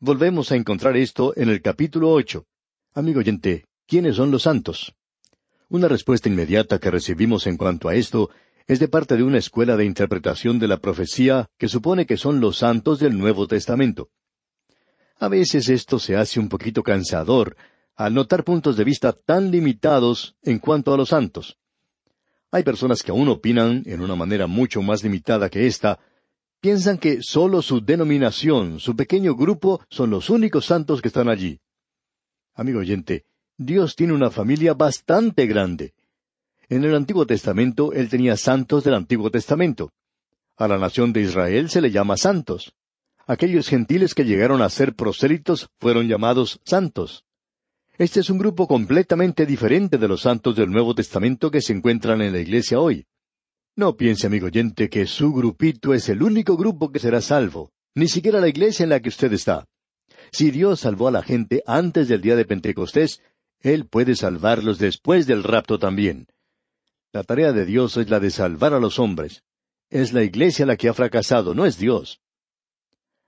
Volvemos 0.00 0.50
a 0.50 0.56
encontrar 0.56 0.96
esto 0.96 1.34
en 1.36 1.50
el 1.50 1.60
capítulo 1.60 2.10
ocho. 2.10 2.46
Amigo 2.94 3.20
oyente, 3.20 3.66
¿quiénes 3.86 4.16
son 4.16 4.30
los 4.30 4.44
santos? 4.44 4.94
Una 5.70 5.86
respuesta 5.86 6.30
inmediata 6.30 6.78
que 6.78 6.90
recibimos 6.90 7.46
en 7.46 7.58
cuanto 7.58 7.90
a 7.90 7.94
esto 7.94 8.30
es 8.66 8.78
de 8.78 8.88
parte 8.88 9.16
de 9.18 9.22
una 9.22 9.36
escuela 9.36 9.76
de 9.76 9.84
interpretación 9.84 10.58
de 10.58 10.66
la 10.66 10.78
profecía 10.78 11.50
que 11.58 11.68
supone 11.68 12.06
que 12.06 12.16
son 12.16 12.40
los 12.40 12.58
santos 12.58 12.98
del 13.00 13.18
Nuevo 13.18 13.46
Testamento. 13.46 14.08
A 15.18 15.28
veces 15.28 15.68
esto 15.68 15.98
se 15.98 16.16
hace 16.16 16.40
un 16.40 16.48
poquito 16.48 16.82
cansador 16.82 17.54
al 17.96 18.14
notar 18.14 18.44
puntos 18.44 18.78
de 18.78 18.84
vista 18.84 19.12
tan 19.12 19.50
limitados 19.50 20.36
en 20.42 20.58
cuanto 20.58 20.94
a 20.94 20.96
los 20.96 21.10
santos. 21.10 21.58
Hay 22.50 22.62
personas 22.62 23.02
que 23.02 23.10
aún 23.10 23.28
opinan 23.28 23.82
en 23.84 24.00
una 24.00 24.14
manera 24.14 24.46
mucho 24.46 24.80
más 24.80 25.02
limitada 25.02 25.50
que 25.50 25.66
esta, 25.66 25.98
piensan 26.60 26.96
que 26.96 27.18
sólo 27.20 27.60
su 27.60 27.82
denominación, 27.82 28.80
su 28.80 28.96
pequeño 28.96 29.34
grupo, 29.34 29.84
son 29.90 30.08
los 30.10 30.30
únicos 30.30 30.64
santos 30.64 31.02
que 31.02 31.08
están 31.08 31.28
allí. 31.28 31.60
Amigo 32.54 32.78
oyente, 32.78 33.26
Dios 33.60 33.96
tiene 33.96 34.12
una 34.12 34.30
familia 34.30 34.72
bastante 34.74 35.46
grande. 35.46 35.92
En 36.68 36.84
el 36.84 36.94
Antiguo 36.94 37.26
Testamento 37.26 37.92
Él 37.92 38.08
tenía 38.08 38.36
santos 38.36 38.84
del 38.84 38.94
Antiguo 38.94 39.32
Testamento. 39.32 39.90
A 40.56 40.68
la 40.68 40.78
nación 40.78 41.12
de 41.12 41.22
Israel 41.22 41.68
se 41.68 41.80
le 41.80 41.90
llama 41.90 42.16
santos. 42.16 42.72
Aquellos 43.26 43.66
gentiles 43.68 44.14
que 44.14 44.24
llegaron 44.24 44.62
a 44.62 44.70
ser 44.70 44.94
prosélitos 44.94 45.68
fueron 45.80 46.06
llamados 46.06 46.60
santos. 46.64 47.24
Este 47.98 48.20
es 48.20 48.30
un 48.30 48.38
grupo 48.38 48.68
completamente 48.68 49.44
diferente 49.44 49.98
de 49.98 50.06
los 50.06 50.20
santos 50.20 50.54
del 50.54 50.70
Nuevo 50.70 50.94
Testamento 50.94 51.50
que 51.50 51.60
se 51.60 51.72
encuentran 51.72 52.22
en 52.22 52.32
la 52.32 52.38
iglesia 52.38 52.78
hoy. 52.78 53.06
No 53.74 53.96
piense, 53.96 54.28
amigo 54.28 54.46
oyente, 54.46 54.88
que 54.88 55.04
su 55.06 55.32
grupito 55.32 55.94
es 55.94 56.08
el 56.08 56.22
único 56.22 56.56
grupo 56.56 56.92
que 56.92 57.00
será 57.00 57.20
salvo, 57.20 57.72
ni 57.96 58.06
siquiera 58.06 58.40
la 58.40 58.48
iglesia 58.48 58.84
en 58.84 58.90
la 58.90 59.00
que 59.00 59.08
usted 59.08 59.32
está. 59.32 59.66
Si 60.30 60.50
Dios 60.50 60.80
salvó 60.80 61.08
a 61.08 61.12
la 61.12 61.22
gente 61.22 61.62
antes 61.66 62.08
del 62.08 62.20
día 62.20 62.36
de 62.36 62.44
Pentecostés, 62.44 63.20
Él 63.60 63.86
puede 63.86 64.14
salvarlos 64.14 64.78
después 64.78 65.26
del 65.26 65.42
rapto 65.42 65.78
también. 65.78 66.28
La 67.12 67.24
tarea 67.24 67.52
de 67.52 67.64
Dios 67.64 67.96
es 67.96 68.10
la 68.10 68.20
de 68.20 68.30
salvar 68.30 68.74
a 68.74 68.80
los 68.80 68.98
hombres. 68.98 69.42
Es 69.90 70.12
la 70.12 70.22
iglesia 70.22 70.66
la 70.66 70.76
que 70.76 70.88
ha 70.88 70.94
fracasado, 70.94 71.54
no 71.54 71.64
es 71.64 71.78
Dios. 71.78 72.20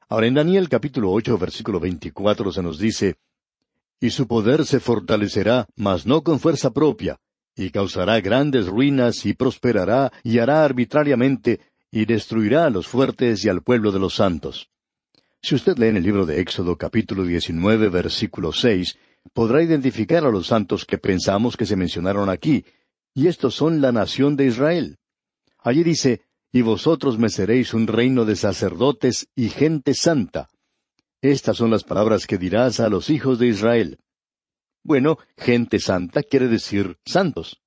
Ahora 0.09 0.27
en 0.27 0.35
Daniel 0.35 0.69
capítulo 0.69 1.13
ocho 1.13 1.39
versículo 1.39 1.81
veinticuatro 1.81 2.53
se 2.53 2.63
nos 2.63 2.79
dice, 2.79 3.17
y 4.01 4.11
su 4.11 4.27
poder 4.27 4.65
se 4.65 4.81
fortalecerá, 4.81 5.69
mas 5.77 6.07
no 6.07 6.23
con 6.23 6.41
fuerza 6.41 6.71
propia, 6.71 7.21
y 7.55 7.71
causará 7.71 8.21
grandes 8.21 8.67
ruinas, 8.67 9.25
y 9.27 9.35
prosperará, 9.35 10.11
y 10.23 10.39
hará 10.39 10.65
arbitrariamente, 10.65 11.61
y 11.91 12.07
destruirá 12.07 12.67
a 12.67 12.71
los 12.71 12.87
fuertes 12.87 13.45
y 13.45 13.49
al 13.49 13.63
pueblo 13.63 13.93
de 13.93 13.99
los 13.99 14.15
santos. 14.15 14.71
Si 15.43 15.55
usted 15.55 15.79
lee 15.79 15.89
en 15.89 15.97
el 15.97 16.03
libro 16.03 16.27
de 16.27 16.41
Éxodo 16.41 16.77
capítulo 16.77 17.25
19 17.25 17.89
versículo 17.89 18.53
6, 18.53 18.99
podrá 19.33 19.63
identificar 19.63 20.25
a 20.25 20.31
los 20.31 20.47
santos 20.49 20.85
que 20.85 20.99
pensamos 20.99 21.57
que 21.57 21.67
se 21.67 21.77
mencionaron 21.77 22.29
aquí, 22.29 22.65
y 23.15 23.27
estos 23.27 23.55
son 23.55 23.81
la 23.81 23.93
nación 23.93 24.37
de 24.37 24.47
Israel. 24.47 24.99
Allí 25.59 25.83
dice, 25.83 26.23
y 26.53 26.63
vosotros 26.63 27.19
me 27.19 27.29
seréis 27.29 27.75
un 27.75 27.87
reino 27.87 28.25
de 28.25 28.37
sacerdotes 28.37 29.29
y 29.35 29.49
gente 29.51 29.95
santa. 29.95 30.49
Estas 31.23 31.57
son 31.57 31.71
las 31.71 31.85
palabras 31.85 32.27
que 32.27 32.39
dirás 32.39 32.81
a 32.81 32.89
los 32.89 33.11
hijos 33.11 33.39
de 33.39 33.49
Israel. 33.49 33.99
Bueno, 34.83 35.19
gente 35.37 35.79
santa 35.79 36.23
quiere 36.23 36.49
decir 36.49 36.99
santos. 37.05 37.61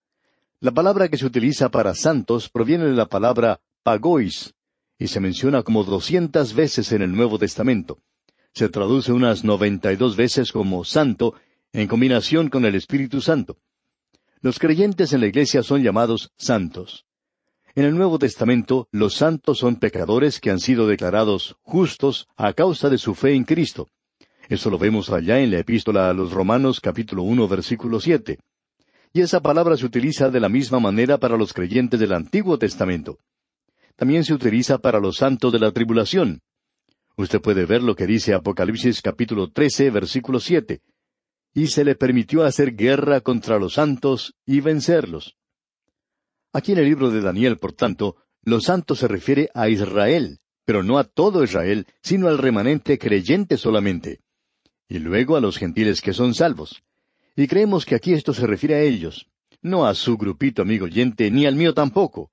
La 0.59 0.71
palabra 0.71 1.09
que 1.09 1.17
se 1.17 1.25
utiliza 1.25 1.69
para 1.69 1.93
santos 1.93 2.49
proviene 2.49 2.85
de 2.85 2.93
la 2.93 3.07
palabra 3.07 3.61
pagois, 3.83 4.53
y 4.97 5.07
se 5.07 5.19
menciona 5.19 5.63
como 5.63 5.83
doscientas 5.83 6.53
veces 6.53 6.91
en 6.91 7.01
el 7.01 7.13
Nuevo 7.13 7.37
Testamento. 7.37 7.99
Se 8.53 8.69
traduce 8.69 9.11
unas 9.11 9.43
noventa 9.43 9.91
y 9.91 9.95
dos 9.95 10.15
veces 10.15 10.51
como 10.51 10.83
santo, 10.83 11.33
en 11.71 11.87
combinación 11.87 12.49
con 12.49 12.65
el 12.65 12.75
Espíritu 12.75 13.19
Santo. 13.19 13.57
Los 14.41 14.59
creyentes 14.59 15.11
en 15.11 15.21
la 15.21 15.27
iglesia 15.27 15.63
son 15.63 15.81
llamados 15.81 16.31
santos. 16.37 17.05
En 17.73 17.85
el 17.85 17.95
Nuevo 17.95 18.19
Testamento, 18.19 18.87
los 18.91 19.15
santos 19.15 19.57
son 19.57 19.77
pecadores 19.77 20.39
que 20.39 20.51
han 20.51 20.59
sido 20.59 20.85
declarados 20.85 21.55
justos 21.63 22.27
a 22.37 22.53
causa 22.53 22.89
de 22.89 22.99
su 22.99 23.15
fe 23.15 23.33
en 23.33 23.43
Cristo. 23.43 23.89
Eso 24.49 24.69
lo 24.69 24.77
vemos 24.77 25.09
allá 25.09 25.39
en 25.39 25.49
la 25.49 25.57
epístola 25.57 26.11
a 26.11 26.13
los 26.13 26.31
Romanos 26.31 26.79
capítulo 26.79 27.23
uno 27.23 27.47
versículo 27.47 27.99
siete. 27.99 28.37
Y 29.13 29.21
esa 29.21 29.41
palabra 29.41 29.77
se 29.77 29.85
utiliza 29.85 30.29
de 30.29 30.39
la 30.39 30.49
misma 30.49 30.79
manera 30.79 31.17
para 31.17 31.37
los 31.37 31.53
creyentes 31.53 31.99
del 31.99 32.13
Antiguo 32.13 32.59
Testamento. 32.59 33.17
También 33.95 34.23
se 34.23 34.33
utiliza 34.35 34.77
para 34.77 34.99
los 34.99 35.17
santos 35.17 35.51
de 35.51 35.59
la 35.59 35.71
tribulación. 35.71 36.41
Usted 37.15 37.41
puede 37.41 37.65
ver 37.65 37.83
lo 37.83 37.95
que 37.95 38.07
dice 38.07 38.33
Apocalipsis 38.33 39.01
capítulo 39.01 39.51
trece 39.51 39.91
versículo 39.91 40.39
siete. 40.39 40.81
Y 41.53 41.67
se 41.67 41.85
le 41.85 41.95
permitió 41.95 42.43
hacer 42.43 42.75
guerra 42.75 43.21
contra 43.21 43.59
los 43.59 43.73
santos 43.73 44.35
y 44.45 44.61
vencerlos. 44.61 45.35
Aquí 46.51 46.71
en 46.71 46.79
el 46.79 46.85
libro 46.85 47.11
de 47.11 47.21
Daniel, 47.21 47.57
por 47.57 47.73
tanto, 47.73 48.15
los 48.41 48.63
santos 48.63 48.99
se 48.99 49.07
refiere 49.07 49.49
a 49.53 49.69
Israel, 49.69 50.39
pero 50.65 50.81
no 50.81 50.97
a 50.97 51.03
todo 51.03 51.43
Israel, 51.43 51.85
sino 52.01 52.27
al 52.27 52.39
remanente 52.39 52.97
creyente 52.97 53.57
solamente, 53.57 54.21
y 54.87 54.99
luego 54.99 55.35
a 55.35 55.41
los 55.41 55.57
gentiles 55.57 56.01
que 56.01 56.13
son 56.13 56.33
salvos. 56.33 56.83
Y 57.35 57.47
creemos 57.47 57.85
que 57.85 57.95
aquí 57.95 58.13
esto 58.13 58.33
se 58.33 58.47
refiere 58.47 58.75
a 58.75 58.81
ellos, 58.81 59.27
no 59.61 59.85
a 59.85 59.93
su 59.93 60.17
grupito 60.17 60.61
amigo 60.61 60.85
oyente, 60.85 61.29
ni 61.29 61.45
al 61.45 61.55
mío 61.55 61.73
tampoco. 61.73 62.31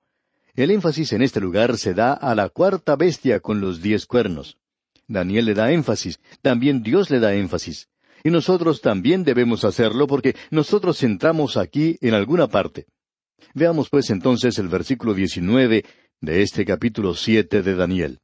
El 0.55 0.71
énfasis 0.71 1.13
en 1.13 1.23
este 1.23 1.41
lugar 1.41 1.77
se 1.77 1.95
da 1.95 2.13
a 2.13 2.35
la 2.35 2.49
cuarta 2.49 2.97
bestia 2.97 3.41
con 3.41 3.61
los 3.61 3.83
diez 3.83 4.07
cuernos. 4.07 4.59
Daniel 5.11 5.45
le 5.45 5.55
da 5.55 5.73
énfasis, 5.73 6.21
también 6.41 6.85
Dios 6.85 7.11
le 7.11 7.19
da 7.19 7.35
énfasis. 7.35 7.89
Y 8.23 8.31
nosotros 8.31 8.81
también 8.81 9.25
debemos 9.25 9.65
hacerlo 9.65 10.07
porque 10.07 10.37
nosotros 10.51 11.03
entramos 11.03 11.57
aquí 11.57 11.99
en 12.01 12.15
alguna 12.15 12.47
parte. 12.47 12.87
Veamos 13.53 13.89
pues 13.89 14.11
entonces 14.11 14.59
el 14.59 14.69
versículo 14.69 15.13
19 15.13 15.85
de 16.21 16.43
este 16.43 16.65
capítulo 16.65 17.15
siete 17.15 17.63
de 17.63 17.75
Daniel. 17.75 18.21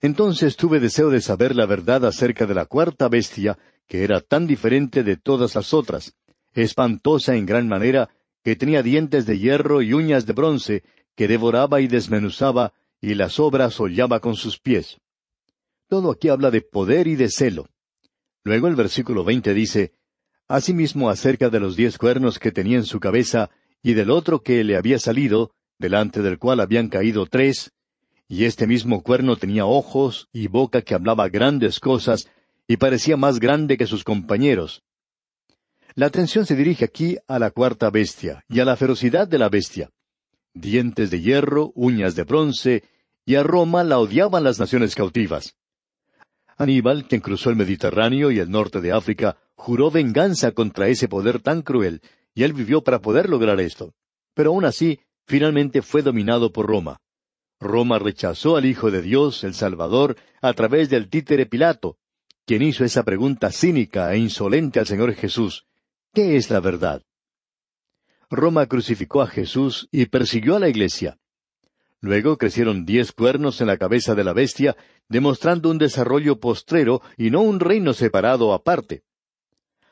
Entonces 0.00 0.56
tuve 0.56 0.78
deseo 0.78 1.10
de 1.10 1.20
saber 1.20 1.56
la 1.56 1.66
verdad 1.66 2.04
acerca 2.04 2.46
de 2.46 2.54
la 2.54 2.66
cuarta 2.66 3.08
bestia, 3.08 3.58
que 3.88 4.04
era 4.04 4.20
tan 4.20 4.46
diferente 4.46 5.02
de 5.02 5.16
todas 5.16 5.56
las 5.56 5.74
otras, 5.74 6.14
espantosa 6.52 7.34
en 7.34 7.46
gran 7.46 7.66
manera, 7.66 8.10
que 8.44 8.54
tenía 8.54 8.82
dientes 8.82 9.26
de 9.26 9.38
hierro 9.40 9.82
y 9.82 9.92
uñas 9.92 10.24
de 10.26 10.34
bronce, 10.34 10.84
que 11.16 11.26
devoraba 11.26 11.80
y 11.80 11.88
desmenuzaba, 11.88 12.74
y 13.00 13.14
las 13.14 13.40
obras 13.40 13.80
hollaba 13.80 14.20
con 14.20 14.36
sus 14.36 14.60
pies. 14.60 15.00
Todo 15.94 16.10
aquí 16.10 16.28
habla 16.28 16.50
de 16.50 16.60
poder 16.60 17.06
y 17.06 17.14
de 17.14 17.28
celo. 17.28 17.68
Luego 18.42 18.66
el 18.66 18.74
versículo 18.74 19.22
veinte 19.22 19.54
dice, 19.54 19.92
Asimismo 20.48 21.08
acerca 21.08 21.50
de 21.50 21.60
los 21.60 21.76
diez 21.76 21.98
cuernos 21.98 22.40
que 22.40 22.50
tenía 22.50 22.78
en 22.78 22.84
su 22.84 22.98
cabeza, 22.98 23.50
y 23.80 23.94
del 23.94 24.10
otro 24.10 24.42
que 24.42 24.64
le 24.64 24.76
había 24.76 24.98
salido, 24.98 25.52
delante 25.78 26.20
del 26.20 26.40
cual 26.40 26.58
habían 26.58 26.88
caído 26.88 27.26
tres, 27.26 27.70
y 28.26 28.44
este 28.44 28.66
mismo 28.66 29.04
cuerno 29.04 29.36
tenía 29.36 29.66
ojos 29.66 30.28
y 30.32 30.48
boca 30.48 30.82
que 30.82 30.94
hablaba 30.96 31.28
grandes 31.28 31.78
cosas, 31.78 32.28
y 32.66 32.76
parecía 32.76 33.16
más 33.16 33.38
grande 33.38 33.76
que 33.76 33.86
sus 33.86 34.02
compañeros. 34.02 34.82
La 35.94 36.06
atención 36.06 36.44
se 36.44 36.56
dirige 36.56 36.86
aquí 36.86 37.18
a 37.28 37.38
la 37.38 37.52
cuarta 37.52 37.88
bestia 37.90 38.44
y 38.48 38.58
a 38.58 38.64
la 38.64 38.74
ferocidad 38.74 39.28
de 39.28 39.38
la 39.38 39.48
bestia. 39.48 39.90
Dientes 40.54 41.12
de 41.12 41.20
hierro, 41.20 41.70
uñas 41.76 42.16
de 42.16 42.24
bronce, 42.24 42.82
y 43.24 43.36
a 43.36 43.44
Roma 43.44 43.84
la 43.84 44.00
odiaban 44.00 44.42
las 44.42 44.58
naciones 44.58 44.96
cautivas. 44.96 45.54
Aníbal, 46.56 47.06
quien 47.08 47.20
cruzó 47.20 47.50
el 47.50 47.56
Mediterráneo 47.56 48.30
y 48.30 48.38
el 48.38 48.50
norte 48.50 48.80
de 48.80 48.92
África, 48.92 49.36
juró 49.54 49.90
venganza 49.90 50.52
contra 50.52 50.88
ese 50.88 51.08
poder 51.08 51.40
tan 51.40 51.62
cruel, 51.62 52.00
y 52.34 52.44
él 52.44 52.52
vivió 52.52 52.82
para 52.82 53.00
poder 53.00 53.28
lograr 53.28 53.60
esto. 53.60 53.92
Pero 54.34 54.50
aún 54.50 54.64
así, 54.64 55.00
finalmente 55.26 55.82
fue 55.82 56.02
dominado 56.02 56.52
por 56.52 56.66
Roma. 56.66 57.00
Roma 57.60 57.98
rechazó 57.98 58.56
al 58.56 58.66
Hijo 58.66 58.90
de 58.90 59.02
Dios, 59.02 59.42
el 59.44 59.54
Salvador, 59.54 60.16
a 60.42 60.52
través 60.52 60.90
del 60.90 61.08
títere 61.08 61.46
Pilato, 61.46 61.96
quien 62.44 62.62
hizo 62.62 62.84
esa 62.84 63.02
pregunta 63.04 63.50
cínica 63.50 64.12
e 64.12 64.18
insolente 64.18 64.78
al 64.78 64.86
Señor 64.86 65.14
Jesús. 65.14 65.66
¿Qué 66.12 66.36
es 66.36 66.50
la 66.50 66.60
verdad? 66.60 67.02
Roma 68.30 68.66
crucificó 68.66 69.22
a 69.22 69.26
Jesús 69.26 69.88
y 69.90 70.06
persiguió 70.06 70.56
a 70.56 70.60
la 70.60 70.68
iglesia. 70.68 71.18
Luego 72.04 72.36
crecieron 72.36 72.84
diez 72.84 73.12
cuernos 73.12 73.62
en 73.62 73.66
la 73.66 73.78
cabeza 73.78 74.14
de 74.14 74.24
la 74.24 74.34
bestia, 74.34 74.76
demostrando 75.08 75.70
un 75.70 75.78
desarrollo 75.78 76.38
postrero 76.38 77.00
y 77.16 77.30
no 77.30 77.40
un 77.40 77.60
reino 77.60 77.94
separado 77.94 78.52
aparte. 78.52 79.04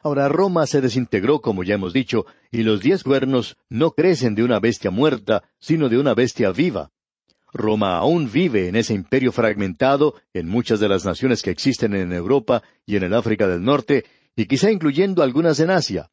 Ahora 0.02 0.28
Roma 0.28 0.66
se 0.66 0.83
desintegró, 0.83 1.40
como 1.40 1.64
ya 1.64 1.76
hemos 1.76 1.95
dicho, 1.95 2.26
y 2.50 2.64
los 2.64 2.83
diez 2.83 3.02
cuernos 3.02 3.57
no 3.71 3.92
crecen 3.92 4.35
de 4.35 4.45
una 4.45 4.61
bestia 4.61 4.90
muerta, 4.90 5.45
sino 5.59 5.88
de 5.88 5.97
una 5.97 6.12
bestia 6.12 6.52
viva. 6.52 6.90
Roma 7.50 7.97
aún 7.97 8.31
vive 8.31 8.69
en 8.69 8.76
ese 8.76 8.92
imperio 8.92 9.33
fragmentado 9.33 10.16
en 10.35 10.49
muchas 10.49 10.81
de 10.81 10.90
las 10.90 11.07
naciones 11.07 11.40
que 11.40 11.50
existen 11.50 11.95
en 11.95 12.12
Europa 12.12 12.62
y 12.85 12.97
en 12.97 13.04
el 13.04 13.14
África 13.14 13.49
del 13.49 13.64
Norte, 13.64 14.04
y 14.37 14.45
quizá 14.45 14.71
incluyendo 14.71 15.23
algunas 15.23 15.61
en 15.61 15.71
Asia. 15.71 16.11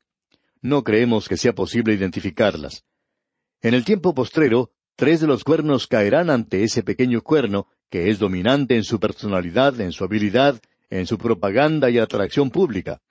No 0.62 0.86
creemos 0.86 1.28
que 1.28 1.36
sea 1.36 1.52
posible 1.52 1.94
identificarlas. 1.94 2.86
En 3.62 3.74
el 3.74 3.84
tiempo 3.84 4.14
postrero, 4.14 4.72
tres 5.00 5.22
de 5.22 5.28
los 5.28 5.46
cuernos 5.46 5.88
caerán 5.88 6.30
ante 6.30 6.62
ese 6.62 6.84
pequeño 6.84 7.22
cuerno, 7.22 7.68
que 7.90 8.10
es 8.10 8.20
dominante 8.20 8.76
en 8.76 8.84
su 8.84 9.00
personalidad, 9.00 9.80
en 9.80 9.94
su 9.94 10.04
habilidad, 10.04 10.62
en 10.90 11.08
su 11.08 11.18
propaganda 11.18 11.90
y 11.90 11.98
atracción 11.98 12.52
pública. 12.52 13.02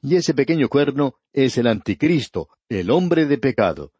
y 0.00 0.14
ese 0.14 0.32
pequeño 0.32 0.68
cuerno 0.68 1.16
es 1.32 1.58
el 1.58 1.66
anticristo, 1.66 2.48
el 2.68 2.88
hombre 2.90 3.26
de 3.26 3.36
pecado. 3.36 3.90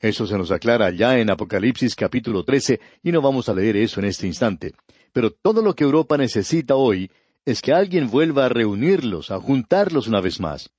Eso 0.00 0.26
se 0.26 0.36
nos 0.36 0.50
aclara 0.50 0.90
ya 0.90 1.20
en 1.20 1.30
Apocalipsis 1.30 1.94
capítulo 1.94 2.42
13 2.42 2.80
y 3.04 3.12
no 3.12 3.22
vamos 3.22 3.48
a 3.48 3.54
leer 3.54 3.76
eso 3.76 4.00
en 4.00 4.06
este 4.06 4.26
instante. 4.26 4.74
Pero 5.12 5.30
todo 5.30 5.62
lo 5.62 5.72
que 5.76 5.84
Europa 5.84 6.16
necesita 6.16 6.74
hoy 6.74 7.12
es 7.44 7.62
que 7.62 7.72
alguien 7.72 8.10
vuelva 8.10 8.46
a 8.46 8.48
reunirlos, 8.48 9.30
a 9.30 9.38
juntarlos 9.38 10.08
una 10.08 10.20
vez 10.20 10.40
más. 10.40 10.70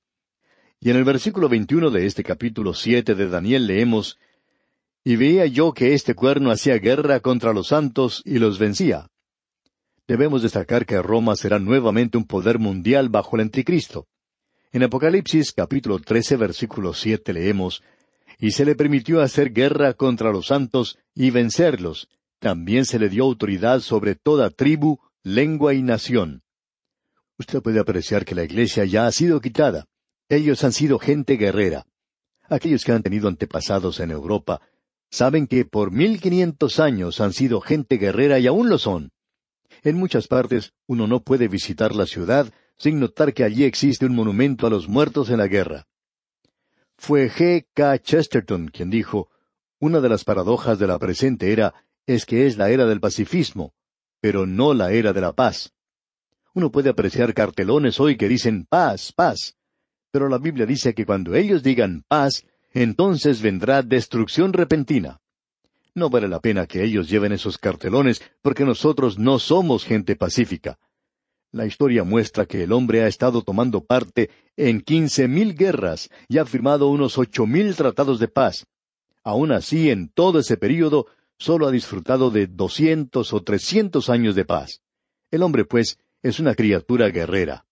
Y 0.80 0.90
en 0.90 0.96
el 0.96 1.04
versículo 1.04 1.48
21 1.48 1.90
de 1.90 2.04
este 2.04 2.22
capítulo 2.22 2.74
7 2.74 3.14
de 3.14 3.28
Daniel 3.30 3.66
leemos, 3.66 4.18
Y 5.08 5.16
veía 5.16 5.46
yo 5.46 5.72
que 5.72 5.94
este 5.94 6.14
cuerno 6.14 6.50
hacía 6.50 6.76
guerra 6.76 7.20
contra 7.20 7.54
los 7.54 7.68
santos 7.68 8.20
y 8.26 8.38
los 8.38 8.58
vencía. 8.58 9.06
Debemos 10.06 10.42
destacar 10.42 10.84
que 10.84 11.00
Roma 11.00 11.34
será 11.34 11.58
nuevamente 11.58 12.18
un 12.18 12.26
poder 12.26 12.58
mundial 12.58 13.08
bajo 13.08 13.36
el 13.36 13.40
anticristo. 13.40 14.06
En 14.70 14.82
Apocalipsis 14.82 15.52
capítulo 15.52 15.98
13 15.98 16.36
versículo 16.36 16.92
7 16.92 17.32
leemos, 17.32 17.82
Y 18.38 18.50
se 18.50 18.66
le 18.66 18.74
permitió 18.74 19.22
hacer 19.22 19.54
guerra 19.54 19.94
contra 19.94 20.30
los 20.30 20.48
santos 20.48 20.98
y 21.14 21.30
vencerlos. 21.30 22.10
También 22.38 22.84
se 22.84 22.98
le 22.98 23.08
dio 23.08 23.24
autoridad 23.24 23.80
sobre 23.80 24.14
toda 24.14 24.50
tribu, 24.50 24.98
lengua 25.22 25.72
y 25.72 25.80
nación. 25.80 26.42
Usted 27.38 27.62
puede 27.62 27.80
apreciar 27.80 28.26
que 28.26 28.34
la 28.34 28.44
iglesia 28.44 28.84
ya 28.84 29.06
ha 29.06 29.12
sido 29.12 29.40
quitada. 29.40 29.86
Ellos 30.28 30.64
han 30.64 30.72
sido 30.72 30.98
gente 30.98 31.38
guerrera. 31.38 31.86
Aquellos 32.50 32.84
que 32.84 32.92
han 32.92 33.02
tenido 33.02 33.28
antepasados 33.28 34.00
en 34.00 34.10
Europa 34.10 34.60
saben 35.10 35.46
que 35.46 35.64
por 35.64 35.90
mil 35.90 36.20
quinientos 36.20 36.80
años 36.80 37.20
han 37.20 37.32
sido 37.32 37.60
gente 37.60 37.96
guerrera 37.96 38.38
y 38.38 38.46
aún 38.46 38.68
lo 38.68 38.78
son. 38.78 39.12
En 39.82 39.96
muchas 39.96 40.26
partes 40.28 40.72
uno 40.86 41.06
no 41.06 41.22
puede 41.22 41.48
visitar 41.48 41.94
la 41.94 42.06
ciudad 42.06 42.52
sin 42.76 43.00
notar 43.00 43.34
que 43.34 43.44
allí 43.44 43.64
existe 43.64 44.06
un 44.06 44.14
monumento 44.14 44.66
a 44.66 44.70
los 44.70 44.88
muertos 44.88 45.30
en 45.30 45.38
la 45.38 45.48
guerra. 45.48 45.86
Fue 46.96 47.30
G. 47.30 47.66
K. 47.74 47.98
Chesterton 47.98 48.68
quien 48.68 48.90
dijo, 48.90 49.30
una 49.80 50.00
de 50.00 50.08
las 50.08 50.24
paradojas 50.24 50.78
de 50.78 50.86
la 50.86 50.98
presente 50.98 51.52
era 51.52 51.74
es 52.06 52.24
que 52.26 52.46
es 52.46 52.56
la 52.56 52.70
era 52.70 52.86
del 52.86 53.00
pacifismo, 53.00 53.74
pero 54.20 54.46
no 54.46 54.74
la 54.74 54.92
era 54.92 55.12
de 55.12 55.20
la 55.20 55.32
paz. 55.32 55.72
Uno 56.54 56.72
puede 56.72 56.90
apreciar 56.90 57.34
cartelones 57.34 58.00
hoy 58.00 58.16
que 58.16 58.28
dicen 58.28 58.66
paz, 58.68 59.12
paz, 59.12 59.56
pero 60.10 60.28
la 60.28 60.38
Biblia 60.38 60.66
dice 60.66 60.94
que 60.94 61.06
cuando 61.06 61.34
ellos 61.34 61.62
digan 61.62 62.04
paz, 62.08 62.44
entonces 62.82 63.42
vendrá 63.42 63.82
destrucción 63.82 64.52
repentina. 64.52 65.20
No 65.94 66.10
vale 66.10 66.28
la 66.28 66.40
pena 66.40 66.66
que 66.66 66.84
ellos 66.84 67.08
lleven 67.08 67.32
esos 67.32 67.58
cartelones 67.58 68.22
porque 68.42 68.64
nosotros 68.64 69.18
no 69.18 69.38
somos 69.38 69.84
gente 69.84 70.16
pacífica. 70.16 70.78
La 71.50 71.66
historia 71.66 72.04
muestra 72.04 72.46
que 72.46 72.62
el 72.62 72.72
hombre 72.72 73.02
ha 73.02 73.06
estado 73.06 73.42
tomando 73.42 73.84
parte 73.84 74.30
en 74.56 74.80
quince 74.80 75.28
mil 75.28 75.54
guerras 75.54 76.10
y 76.28 76.38
ha 76.38 76.44
firmado 76.44 76.88
unos 76.88 77.18
ocho 77.18 77.46
mil 77.46 77.74
tratados 77.74 78.18
de 78.20 78.28
paz. 78.28 78.66
Aun 79.24 79.52
así, 79.52 79.90
en 79.90 80.08
todo 80.08 80.40
ese 80.40 80.56
período, 80.56 81.06
solo 81.38 81.66
ha 81.66 81.70
disfrutado 81.70 82.30
de 82.30 82.46
doscientos 82.46 83.32
o 83.32 83.42
trescientos 83.42 84.10
años 84.10 84.34
de 84.34 84.44
paz. 84.44 84.82
El 85.30 85.42
hombre, 85.42 85.64
pues, 85.64 85.98
es 86.22 86.38
una 86.38 86.54
criatura 86.54 87.08
guerrera 87.08 87.64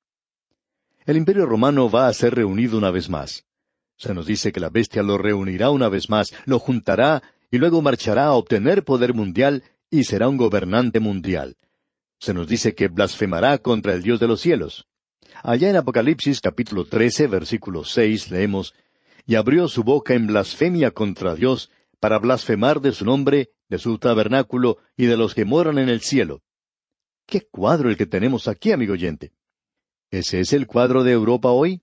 el 1.07 1.17
imperio 1.17 1.47
romano 1.47 1.89
va 1.89 2.09
a 2.09 2.13
ser 2.13 2.35
reunido 2.35 2.77
una 2.77 2.91
vez 2.91 3.09
más. 3.09 3.45
Se 3.97 4.13
nos 4.15 4.27
dice 4.27 4.53
que 4.53 4.61
la 4.61 4.71
bestia 4.71 5.03
lo 5.03 5.19
reunirá 5.19 5.71
una 5.71 5.89
vez 5.89 6.11
más, 6.11 6.35
lo 6.45 6.59
juntará 6.59 7.23
y 7.51 7.59
luego 7.59 7.81
marchará 7.83 8.27
a 8.27 8.33
obtener 8.35 8.85
poder 8.85 9.15
mundial 9.15 9.65
y 9.91 10.05
será 10.05 10.29
un 10.29 10.37
gobernante 10.37 11.01
mundial. 11.01 11.57
Se 12.19 12.35
nos 12.35 12.49
dice 12.49 12.75
que 12.75 12.89
blasfemará 12.89 13.59
contra 13.59 13.95
el 13.95 14.03
Dios 14.03 14.21
de 14.21 14.29
los 14.29 14.41
cielos. 14.41 14.87
Allá 15.43 15.71
en 15.71 15.77
Apocalipsis 15.77 16.41
capítulo 16.41 16.87
13, 16.87 17.27
versículo 17.27 17.85
6 17.85 18.31
leemos, 18.31 18.75
Y 19.27 19.35
abrió 19.35 19.69
su 19.69 19.83
boca 19.83 20.15
en 20.15 20.27
blasfemia 20.27 20.91
contra 20.91 21.35
Dios, 21.35 21.71
para 22.01 22.19
blasfemar 22.19 22.81
de 22.81 22.93
su 22.93 23.05
nombre, 23.05 23.51
de 23.69 23.79
su 23.79 23.99
tabernáculo 23.99 24.79
y 24.97 25.07
de 25.07 25.17
los 25.17 25.35
que 25.35 25.45
moran 25.45 25.79
en 25.79 25.89
el 25.89 26.01
cielo. 26.01 26.43
Qué 27.27 27.43
cuadro 27.43 27.91
el 27.91 27.97
que 27.97 28.07
tenemos 28.07 28.49
aquí, 28.49 28.73
amigo 28.73 28.93
oyente. 28.93 29.33
¿Ese 30.11 30.41
es 30.41 30.53
el 30.53 30.67
cuadro 30.67 31.03
de 31.03 31.13
Europa 31.13 31.51
hoy? 31.51 31.83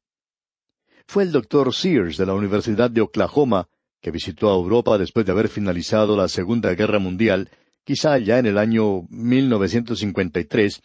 Fue 1.06 1.24
el 1.24 1.32
doctor 1.32 1.74
Sears 1.74 2.18
de 2.18 2.26
la 2.26 2.34
Universidad 2.34 2.90
de 2.90 3.02
Oklahoma 3.02 3.68
que 4.04 4.12
visitó 4.12 4.52
a 4.52 4.56
Europa 4.56 4.98
después 4.98 5.26
de 5.26 5.32
haber 5.32 5.48
finalizado 5.48 6.18
la 6.18 6.28
Segunda 6.28 6.74
Guerra 6.74 7.00
Mundial, 7.00 7.50
quizá 7.86 8.18
ya 8.18 8.38
en 8.38 8.46
el 8.46 8.58
año 8.58 9.04
1953, 9.10 10.82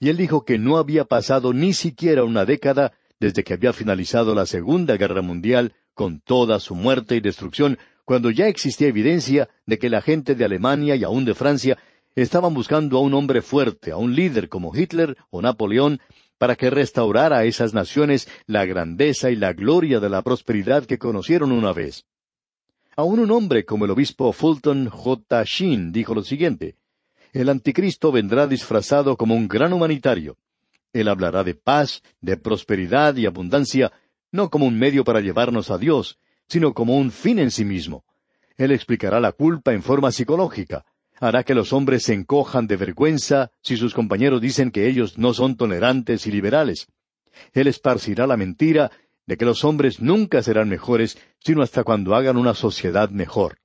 y 0.00 0.10
él 0.10 0.18
dijo 0.18 0.44
que 0.44 0.58
no 0.58 0.76
había 0.76 1.06
pasado 1.06 1.54
ni 1.54 1.72
siquiera 1.72 2.24
una 2.24 2.44
década 2.44 2.92
desde 3.18 3.42
que 3.42 3.54
había 3.54 3.72
finalizado 3.72 4.34
la 4.34 4.44
Segunda 4.44 4.98
Guerra 4.98 5.22
Mundial 5.22 5.72
con 5.94 6.20
toda 6.20 6.60
su 6.60 6.74
muerte 6.74 7.16
y 7.16 7.20
destrucción, 7.20 7.78
cuando 8.04 8.30
ya 8.30 8.48
existía 8.48 8.88
evidencia 8.88 9.48
de 9.64 9.78
que 9.78 9.88
la 9.88 10.02
gente 10.02 10.34
de 10.34 10.44
Alemania 10.44 10.94
y 10.94 11.04
aún 11.04 11.24
de 11.24 11.34
Francia 11.34 11.78
estaban 12.14 12.52
buscando 12.52 12.98
a 12.98 13.00
un 13.00 13.14
hombre 13.14 13.40
fuerte, 13.40 13.92
a 13.92 13.96
un 13.96 14.14
líder 14.14 14.50
como 14.50 14.76
Hitler 14.76 15.16
o 15.30 15.40
Napoleón, 15.40 16.00
para 16.38 16.56
que 16.56 16.70
restaurara 16.70 17.38
a 17.38 17.44
esas 17.44 17.74
naciones 17.74 18.28
la 18.46 18.64
grandeza 18.64 19.30
y 19.30 19.36
la 19.36 19.52
gloria 19.52 20.00
de 20.00 20.08
la 20.08 20.22
prosperidad 20.22 20.84
que 20.84 20.98
conocieron 20.98 21.52
una 21.52 21.72
vez. 21.72 22.04
Aún 22.96 23.20
un 23.20 23.30
hombre 23.30 23.64
como 23.64 23.84
el 23.84 23.90
obispo 23.90 24.32
Fulton 24.32 24.88
J. 24.88 25.44
Sheen 25.44 25.92
dijo 25.92 26.14
lo 26.14 26.22
siguiente, 26.22 26.76
El 27.32 27.48
anticristo 27.48 28.10
vendrá 28.10 28.46
disfrazado 28.46 29.16
como 29.16 29.34
un 29.34 29.48
gran 29.48 29.72
humanitario. 29.72 30.38
Él 30.92 31.08
hablará 31.08 31.44
de 31.44 31.54
paz, 31.54 32.02
de 32.22 32.38
prosperidad 32.38 33.14
y 33.16 33.26
abundancia, 33.26 33.92
no 34.32 34.48
como 34.48 34.66
un 34.66 34.78
medio 34.78 35.04
para 35.04 35.20
llevarnos 35.20 35.70
a 35.70 35.76
Dios, 35.76 36.18
sino 36.48 36.72
como 36.72 36.96
un 36.96 37.10
fin 37.10 37.38
en 37.38 37.50
sí 37.50 37.64
mismo. 37.64 38.04
Él 38.56 38.70
explicará 38.70 39.20
la 39.20 39.32
culpa 39.32 39.74
en 39.74 39.82
forma 39.82 40.10
psicológica, 40.10 40.86
hará 41.20 41.44
que 41.44 41.54
los 41.54 41.72
hombres 41.72 42.04
se 42.04 42.14
encojan 42.14 42.66
de 42.66 42.76
vergüenza 42.76 43.50
si 43.62 43.76
sus 43.76 43.94
compañeros 43.94 44.40
dicen 44.40 44.70
que 44.70 44.88
ellos 44.88 45.18
no 45.18 45.34
son 45.34 45.56
tolerantes 45.56 46.26
y 46.26 46.30
liberales. 46.30 46.88
Él 47.52 47.66
esparcirá 47.66 48.26
la 48.26 48.36
mentira 48.36 48.90
de 49.26 49.36
que 49.36 49.44
los 49.44 49.64
hombres 49.64 50.00
nunca 50.00 50.42
serán 50.42 50.68
mejores 50.68 51.18
sino 51.40 51.62
hasta 51.62 51.84
cuando 51.84 52.14
hagan 52.14 52.36
una 52.36 52.54
sociedad 52.54 53.10
mejor. 53.10 53.58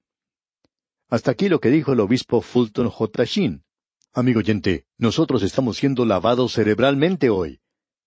Hasta 1.09 1.31
aquí 1.31 1.49
lo 1.49 1.59
que 1.59 1.69
dijo 1.69 1.93
el 1.93 1.99
obispo 1.99 2.41
Fulton 2.41 2.89
J. 2.89 3.23
Sheen. 3.25 3.63
Amigo 4.13 4.39
oyente, 4.39 4.85
nosotros 4.97 5.43
estamos 5.43 5.77
siendo 5.77 6.05
lavados 6.05 6.53
cerebralmente 6.53 7.29
hoy. 7.29 7.59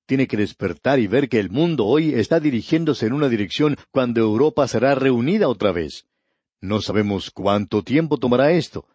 Tiene 0.07 0.27
que 0.27 0.37
despertar 0.37 0.99
y 0.99 1.07
ver 1.07 1.29
que 1.29 1.39
el 1.39 1.51
mundo 1.51 1.87
hoy 1.87 2.15
está 2.15 2.41
dirigiéndose 2.41 3.07
en 3.07 3.15
una 3.15 3.29
dirección 3.29 3.77
cuando 3.91 4.21
Europa 4.21 4.69
será 4.69 4.95
reunida 4.95 5.49
otra 5.49 5.73
vez. 5.73 6.07
No 6.61 6.81
sabemos 6.83 7.31
cuánto 7.31 7.83
tiempo 7.83 8.19
tomará 8.19 8.53
esto, 8.53 8.87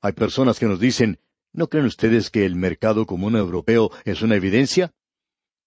hay 0.00 0.12
personas 0.12 0.58
que 0.58 0.66
nos 0.66 0.80
dicen, 0.80 1.18
¿no 1.52 1.68
creen 1.68 1.86
ustedes 1.86 2.30
que 2.30 2.46
el 2.46 2.56
mercado 2.56 3.06
común 3.06 3.36
europeo 3.36 3.90
es 4.04 4.22
una 4.22 4.36
evidencia? 4.36 4.92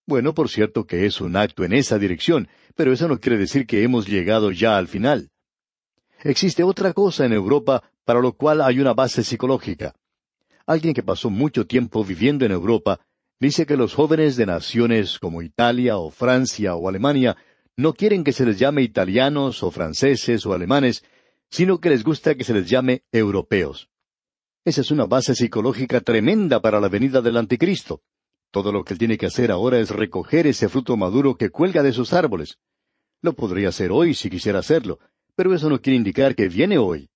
Bueno, 0.07 0.33
por 0.33 0.49
cierto 0.49 0.85
que 0.85 1.05
es 1.05 1.21
un 1.21 1.35
acto 1.35 1.63
en 1.63 1.73
esa 1.73 1.99
dirección, 1.99 2.47
pero 2.75 2.93
eso 2.93 3.07
no 3.07 3.19
quiere 3.19 3.37
decir 3.37 3.67
que 3.67 3.83
hemos 3.83 4.07
llegado 4.07 4.51
ya 4.51 4.77
al 4.77 4.87
final. 4.87 5.29
Existe 6.23 6.63
otra 6.63 6.93
cosa 6.93 7.25
en 7.25 7.33
Europa 7.33 7.83
para 8.05 8.19
lo 8.21 8.33
cual 8.33 8.61
hay 8.61 8.79
una 8.79 8.93
base 8.93 9.23
psicológica. 9.23 9.95
Alguien 10.65 10.93
que 10.93 11.03
pasó 11.03 11.29
mucho 11.29 11.65
tiempo 11.67 12.03
viviendo 12.03 12.45
en 12.45 12.51
Europa 12.51 12.99
dice 13.39 13.65
que 13.65 13.77
los 13.77 13.93
jóvenes 13.93 14.35
de 14.37 14.45
naciones 14.45 15.19
como 15.19 15.41
Italia 15.41 15.97
o 15.97 16.11
Francia 16.11 16.75
o 16.75 16.87
Alemania 16.87 17.35
no 17.75 17.93
quieren 17.93 18.23
que 18.23 18.33
se 18.33 18.45
les 18.45 18.59
llame 18.59 18.81
italianos 18.83 19.63
o 19.63 19.71
franceses 19.71 20.45
o 20.45 20.53
alemanes, 20.53 21.03
sino 21.49 21.79
que 21.79 21.89
les 21.89 22.03
gusta 22.03 22.35
que 22.35 22.43
se 22.43 22.53
les 22.53 22.69
llame 22.69 23.03
europeos. 23.11 23.90
Esa 24.63 24.81
es 24.81 24.91
una 24.91 25.05
base 25.05 25.33
psicológica 25.33 26.01
tremenda 26.01 26.61
para 26.61 26.79
la 26.79 26.87
venida 26.87 27.21
del 27.21 27.37
anticristo. 27.37 28.01
Todo 28.51 28.71
lo 28.71 28.83
que 28.83 28.93
él 28.93 28.99
tiene 28.99 29.17
que 29.17 29.25
hacer 29.25 29.49
ahora 29.49 29.79
es 29.79 29.89
recoger 29.89 30.45
ese 30.45 30.69
fruto 30.69 30.95
maduro 30.97 31.35
que 31.35 31.49
cuelga 31.49 31.81
de 31.81 31.93
sus 31.93 32.13
árboles. 32.13 32.59
Lo 33.23 33.33
podría 33.33 33.69
hacer 33.69 33.91
hoy 33.91 34.13
si 34.13 34.29
quisiera 34.29 34.59
hacerlo, 34.59 34.99
pero 35.35 35.55
eso 35.55 35.67
no 35.67 35.81
quiere 35.81 35.97
indicar 35.97 36.35
que 36.35 36.47
viene 36.47 36.77
hoy. 36.77 37.09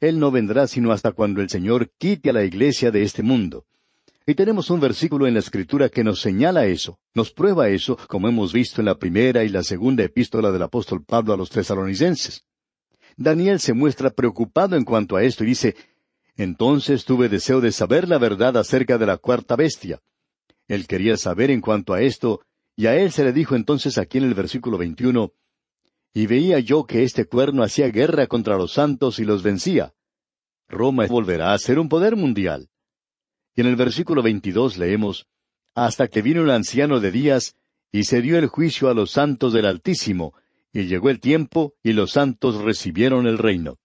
Él 0.00 0.18
no 0.18 0.30
vendrá 0.30 0.66
sino 0.66 0.92
hasta 0.92 1.12
cuando 1.12 1.42
el 1.42 1.50
Señor 1.50 1.90
quite 1.98 2.30
a 2.30 2.32
la 2.32 2.44
iglesia 2.44 2.90
de 2.90 3.02
este 3.02 3.22
mundo. 3.22 3.66
Y 4.24 4.34
tenemos 4.34 4.70
un 4.70 4.80
versículo 4.80 5.26
en 5.26 5.34
la 5.34 5.40
Escritura 5.40 5.90
que 5.90 6.04
nos 6.04 6.22
señala 6.22 6.64
eso, 6.64 6.98
nos 7.14 7.30
prueba 7.30 7.68
eso, 7.68 7.98
como 8.08 8.28
hemos 8.28 8.54
visto 8.54 8.80
en 8.80 8.86
la 8.86 8.98
primera 8.98 9.44
y 9.44 9.50
la 9.50 9.62
segunda 9.62 10.04
epístola 10.04 10.50
del 10.50 10.62
apóstol 10.62 11.04
Pablo 11.04 11.34
a 11.34 11.36
los 11.36 11.50
tesalonicenses. 11.50 12.44
Daniel 13.16 13.60
se 13.60 13.74
muestra 13.74 14.08
preocupado 14.08 14.76
en 14.76 14.84
cuanto 14.84 15.16
a 15.16 15.22
esto 15.22 15.44
y 15.44 15.48
dice, 15.48 15.76
entonces 16.36 17.04
tuve 17.04 17.28
deseo 17.28 17.60
de 17.60 17.72
saber 17.72 18.08
la 18.08 18.18
verdad 18.18 18.56
acerca 18.56 18.98
de 18.98 19.06
la 19.06 19.16
cuarta 19.16 19.56
bestia. 19.56 20.00
Él 20.68 20.86
quería 20.86 21.16
saber 21.16 21.50
en 21.50 21.60
cuanto 21.60 21.94
a 21.94 22.00
esto, 22.00 22.42
y 22.76 22.86
a 22.86 22.96
él 22.96 23.10
se 23.12 23.24
le 23.24 23.32
dijo 23.32 23.56
entonces 23.56 23.98
aquí 23.98 24.18
en 24.18 24.24
el 24.24 24.34
versículo 24.34 24.78
21, 24.78 25.32
Y 26.14 26.26
veía 26.26 26.60
yo 26.60 26.84
que 26.84 27.02
este 27.02 27.24
cuerno 27.24 27.62
hacía 27.62 27.88
guerra 27.88 28.26
contra 28.26 28.56
los 28.56 28.72
santos 28.72 29.18
y 29.18 29.24
los 29.24 29.42
vencía. 29.42 29.92
Roma 30.68 31.06
volverá 31.06 31.52
a 31.52 31.58
ser 31.58 31.78
un 31.78 31.88
poder 31.88 32.16
mundial. 32.16 32.68
Y 33.54 33.62
en 33.62 33.66
el 33.66 33.76
versículo 33.76 34.22
22 34.22 34.78
leemos, 34.78 35.26
Hasta 35.74 36.08
que 36.08 36.22
vino 36.22 36.42
el 36.42 36.50
anciano 36.50 37.00
de 37.00 37.10
días, 37.10 37.56
y 37.92 38.04
se 38.04 38.22
dio 38.22 38.38
el 38.38 38.46
juicio 38.46 38.88
a 38.88 38.94
los 38.94 39.10
santos 39.10 39.52
del 39.52 39.66
Altísimo, 39.66 40.34
y 40.72 40.84
llegó 40.84 41.10
el 41.10 41.20
tiempo, 41.20 41.74
y 41.82 41.92
los 41.92 42.12
santos 42.12 42.62
recibieron 42.62 43.26
el 43.26 43.38
reino. 43.38 43.78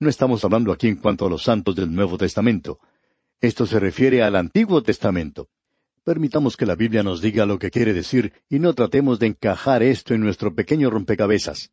No 0.00 0.08
estamos 0.08 0.44
hablando 0.44 0.72
aquí 0.72 0.88
en 0.88 0.96
cuanto 0.96 1.26
a 1.26 1.30
los 1.30 1.44
santos 1.44 1.76
del 1.76 1.92
Nuevo 1.94 2.18
Testamento. 2.18 2.80
Esto 3.40 3.64
se 3.66 3.78
refiere 3.78 4.22
al 4.22 4.36
Antiguo 4.36 4.82
Testamento. 4.82 5.48
Permitamos 6.02 6.56
que 6.56 6.66
la 6.66 6.74
Biblia 6.74 7.02
nos 7.02 7.20
diga 7.20 7.46
lo 7.46 7.58
que 7.58 7.70
quiere 7.70 7.94
decir 7.94 8.32
y 8.50 8.58
no 8.58 8.74
tratemos 8.74 9.18
de 9.18 9.28
encajar 9.28 9.82
esto 9.82 10.12
en 10.12 10.20
nuestro 10.20 10.54
pequeño 10.54 10.90
rompecabezas. 10.90 11.70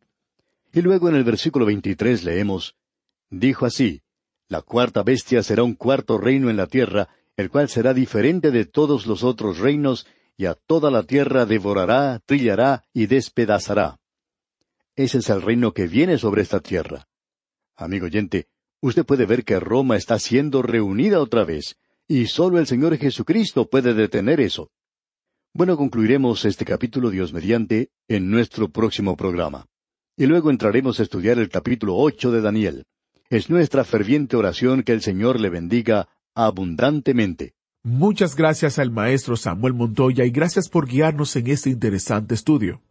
Y 0.72 0.82
luego 0.82 1.10
en 1.10 1.16
el 1.16 1.24
versículo 1.24 1.66
23 1.66 2.24
leemos, 2.24 2.76
Dijo 3.30 3.66
así, 3.66 4.02
La 4.48 4.62
cuarta 4.62 5.04
bestia 5.04 5.44
será 5.44 5.64
un 5.64 5.74
cuarto 5.74 6.18
reino 6.18 6.50
en 6.50 6.58
la 6.58 6.68
tierra, 6.68 7.10
el 7.36 7.50
cual 7.50 7.70
será 7.70 7.94
diferente 7.94 8.52
de 8.52 8.66
todos 8.66 9.08
los 9.08 9.24
otros 9.24 9.58
reinos, 9.58 10.06
y 10.38 10.46
a 10.46 10.54
toda 10.54 10.92
la 10.92 11.04
tierra 11.04 11.46
devorará, 11.46 12.20
trillará 12.26 12.84
y 12.94 13.08
despedazará. 13.08 14.00
Ese 14.96 15.20
es 15.20 15.30
el 15.30 15.42
reino 15.42 15.74
que 15.74 15.88
viene 15.88 16.18
sobre 16.18 16.42
esta 16.42 16.60
tierra. 16.60 17.08
Amigo 17.76 18.06
oyente, 18.06 18.48
usted 18.82 19.06
puede 19.06 19.26
ver 19.26 19.44
que 19.44 19.60
Roma 19.60 19.98
está 19.98 20.20
siendo 20.20 20.62
reunida 20.62 21.20
otra 21.20 21.44
vez, 21.44 21.78
y 22.08 22.28
solo 22.28 22.60
el 22.60 22.68
Señor 22.68 22.98
Jesucristo 22.98 23.70
puede 23.70 23.94
detener 23.94 24.40
eso. 24.40 24.70
Bueno, 25.54 25.78
concluiremos 25.78 26.46
este 26.46 26.66
capítulo 26.66 27.10
Dios 27.10 27.34
mediante 27.34 27.90
en 28.08 28.30
nuestro 28.30 28.70
próximo 28.70 29.18
programa. 29.18 29.66
Y 30.18 30.26
luego 30.26 30.50
entraremos 30.50 31.00
a 31.00 31.04
estudiar 31.04 31.40
el 31.40 31.50
capítulo 31.50 31.96
ocho 31.96 32.32
de 32.32 32.42
Daniel. 32.42 32.86
Es 33.30 33.50
nuestra 33.50 33.84
ferviente 33.84 34.36
oración 34.36 34.84
que 34.84 34.92
el 34.92 35.02
Señor 35.02 35.40
le 35.40 35.50
bendiga 35.50 36.10
abundantemente. 36.36 37.54
Muchas 37.84 38.36
gracias 38.36 38.78
al 38.78 38.92
maestro 38.92 39.36
Samuel 39.36 39.74
Montoya 39.74 40.24
y 40.26 40.30
gracias 40.30 40.70
por 40.70 40.88
guiarnos 40.88 41.36
en 41.36 41.48
este 41.48 41.70
interesante 41.70 42.36
estudio. 42.36 42.82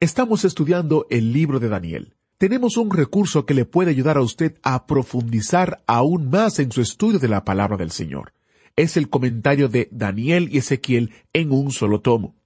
Estamos 0.00 0.44
estudiando 0.44 1.06
el 1.10 1.32
libro 1.32 1.58
de 1.58 1.68
Daniel. 1.68 2.17
Tenemos 2.38 2.76
un 2.76 2.92
recurso 2.92 3.44
que 3.46 3.54
le 3.54 3.64
puede 3.64 3.90
ayudar 3.90 4.16
a 4.16 4.22
usted 4.22 4.58
a 4.62 4.86
profundizar 4.86 5.82
aún 5.88 6.30
más 6.30 6.60
en 6.60 6.70
su 6.70 6.80
estudio 6.80 7.18
de 7.18 7.26
la 7.26 7.44
palabra 7.44 7.76
del 7.76 7.90
Señor. 7.90 8.32
Es 8.76 8.96
el 8.96 9.10
comentario 9.10 9.68
de 9.68 9.88
Daniel 9.90 10.48
y 10.52 10.58
Ezequiel 10.58 11.12
en 11.32 11.50
un 11.50 11.72
solo 11.72 12.00
tomo. 12.00 12.36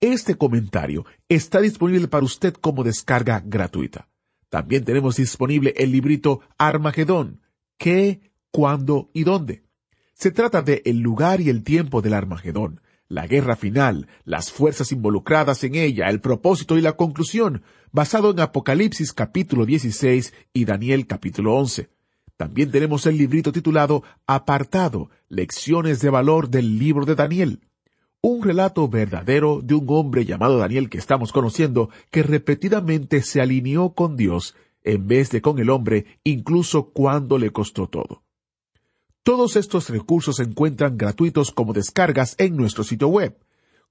Este 0.00 0.36
comentario 0.36 1.04
está 1.28 1.60
disponible 1.60 2.08
para 2.08 2.24
usted 2.24 2.54
como 2.54 2.84
descarga 2.84 3.42
gratuita. 3.44 4.08
También 4.48 4.84
tenemos 4.84 5.16
disponible 5.16 5.74
el 5.76 5.92
librito 5.92 6.40
Armagedón. 6.56 7.42
¿Qué, 7.76 8.32
cuándo 8.50 9.10
y 9.12 9.24
dónde? 9.24 9.62
Se 10.14 10.30
trata 10.30 10.62
de 10.62 10.80
el 10.86 11.00
lugar 11.00 11.42
y 11.42 11.50
el 11.50 11.64
tiempo 11.64 12.00
del 12.00 12.14
Armagedón, 12.14 12.80
la 13.08 13.26
guerra 13.26 13.56
final, 13.56 14.08
las 14.24 14.50
fuerzas 14.50 14.92
involucradas 14.92 15.62
en 15.64 15.74
ella, 15.74 16.08
el 16.08 16.20
propósito 16.20 16.78
y 16.78 16.80
la 16.80 16.94
conclusión, 16.94 17.62
basado 17.92 18.30
en 18.30 18.40
Apocalipsis 18.40 19.12
capítulo 19.12 19.66
16 19.66 20.34
y 20.52 20.64
Daniel 20.64 21.06
capítulo 21.06 21.54
11. 21.54 21.90
También 22.36 22.70
tenemos 22.70 23.06
el 23.06 23.16
librito 23.16 23.52
titulado 23.52 24.02
Apartado, 24.26 25.10
Lecciones 25.28 26.00
de 26.00 26.10
Valor 26.10 26.48
del 26.48 26.78
libro 26.78 27.04
de 27.04 27.14
Daniel. 27.14 27.60
Un 28.20 28.42
relato 28.42 28.88
verdadero 28.88 29.60
de 29.62 29.74
un 29.74 29.86
hombre 29.88 30.24
llamado 30.24 30.58
Daniel 30.58 30.88
que 30.90 30.98
estamos 30.98 31.30
conociendo, 31.30 31.90
que 32.10 32.22
repetidamente 32.22 33.22
se 33.22 33.40
alineó 33.40 33.90
con 33.90 34.16
Dios 34.16 34.56
en 34.82 35.06
vez 35.06 35.30
de 35.30 35.40
con 35.40 35.58
el 35.60 35.70
hombre, 35.70 36.06
incluso 36.24 36.90
cuando 36.90 37.38
le 37.38 37.50
costó 37.50 37.86
todo. 37.86 38.23
Todos 39.24 39.56
estos 39.56 39.88
recursos 39.88 40.36
se 40.36 40.42
encuentran 40.42 40.98
gratuitos 40.98 41.50
como 41.50 41.72
descargas 41.72 42.34
en 42.36 42.58
nuestro 42.58 42.84
sitio 42.84 43.08
web. 43.08 43.34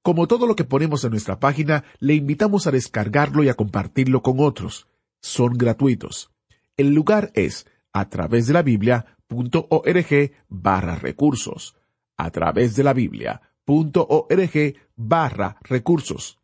Como 0.04 0.28
todo 0.28 0.46
lo 0.46 0.56
que 0.56 0.64
ponemos 0.64 1.04
en 1.04 1.10
nuestra 1.10 1.40
página, 1.40 1.86
le 1.98 2.14
invitamos 2.14 2.68
a 2.68 2.72
descargarlo 2.72 3.44
y 3.44 3.50
a 3.50 3.56
compartirlo 3.56 4.22
con 4.22 4.40
otros. 4.40 4.86
Son 5.22 5.54
gratuitos. 5.54 6.30
El 6.78 6.94
lugar 6.94 7.32
es 7.34 7.66
a 7.94 8.10
través 8.10 8.46
de 8.46 8.54
la 8.54 8.62
Biblia.org 8.62 10.32
barra 10.50 10.96
recursos. 10.98 11.78
A 12.16 12.30
través 12.30 12.76
de 12.76 12.84
la 12.84 12.94
Biblia.org 12.94 14.76
barra 14.96 15.58
recursos. 15.64 16.38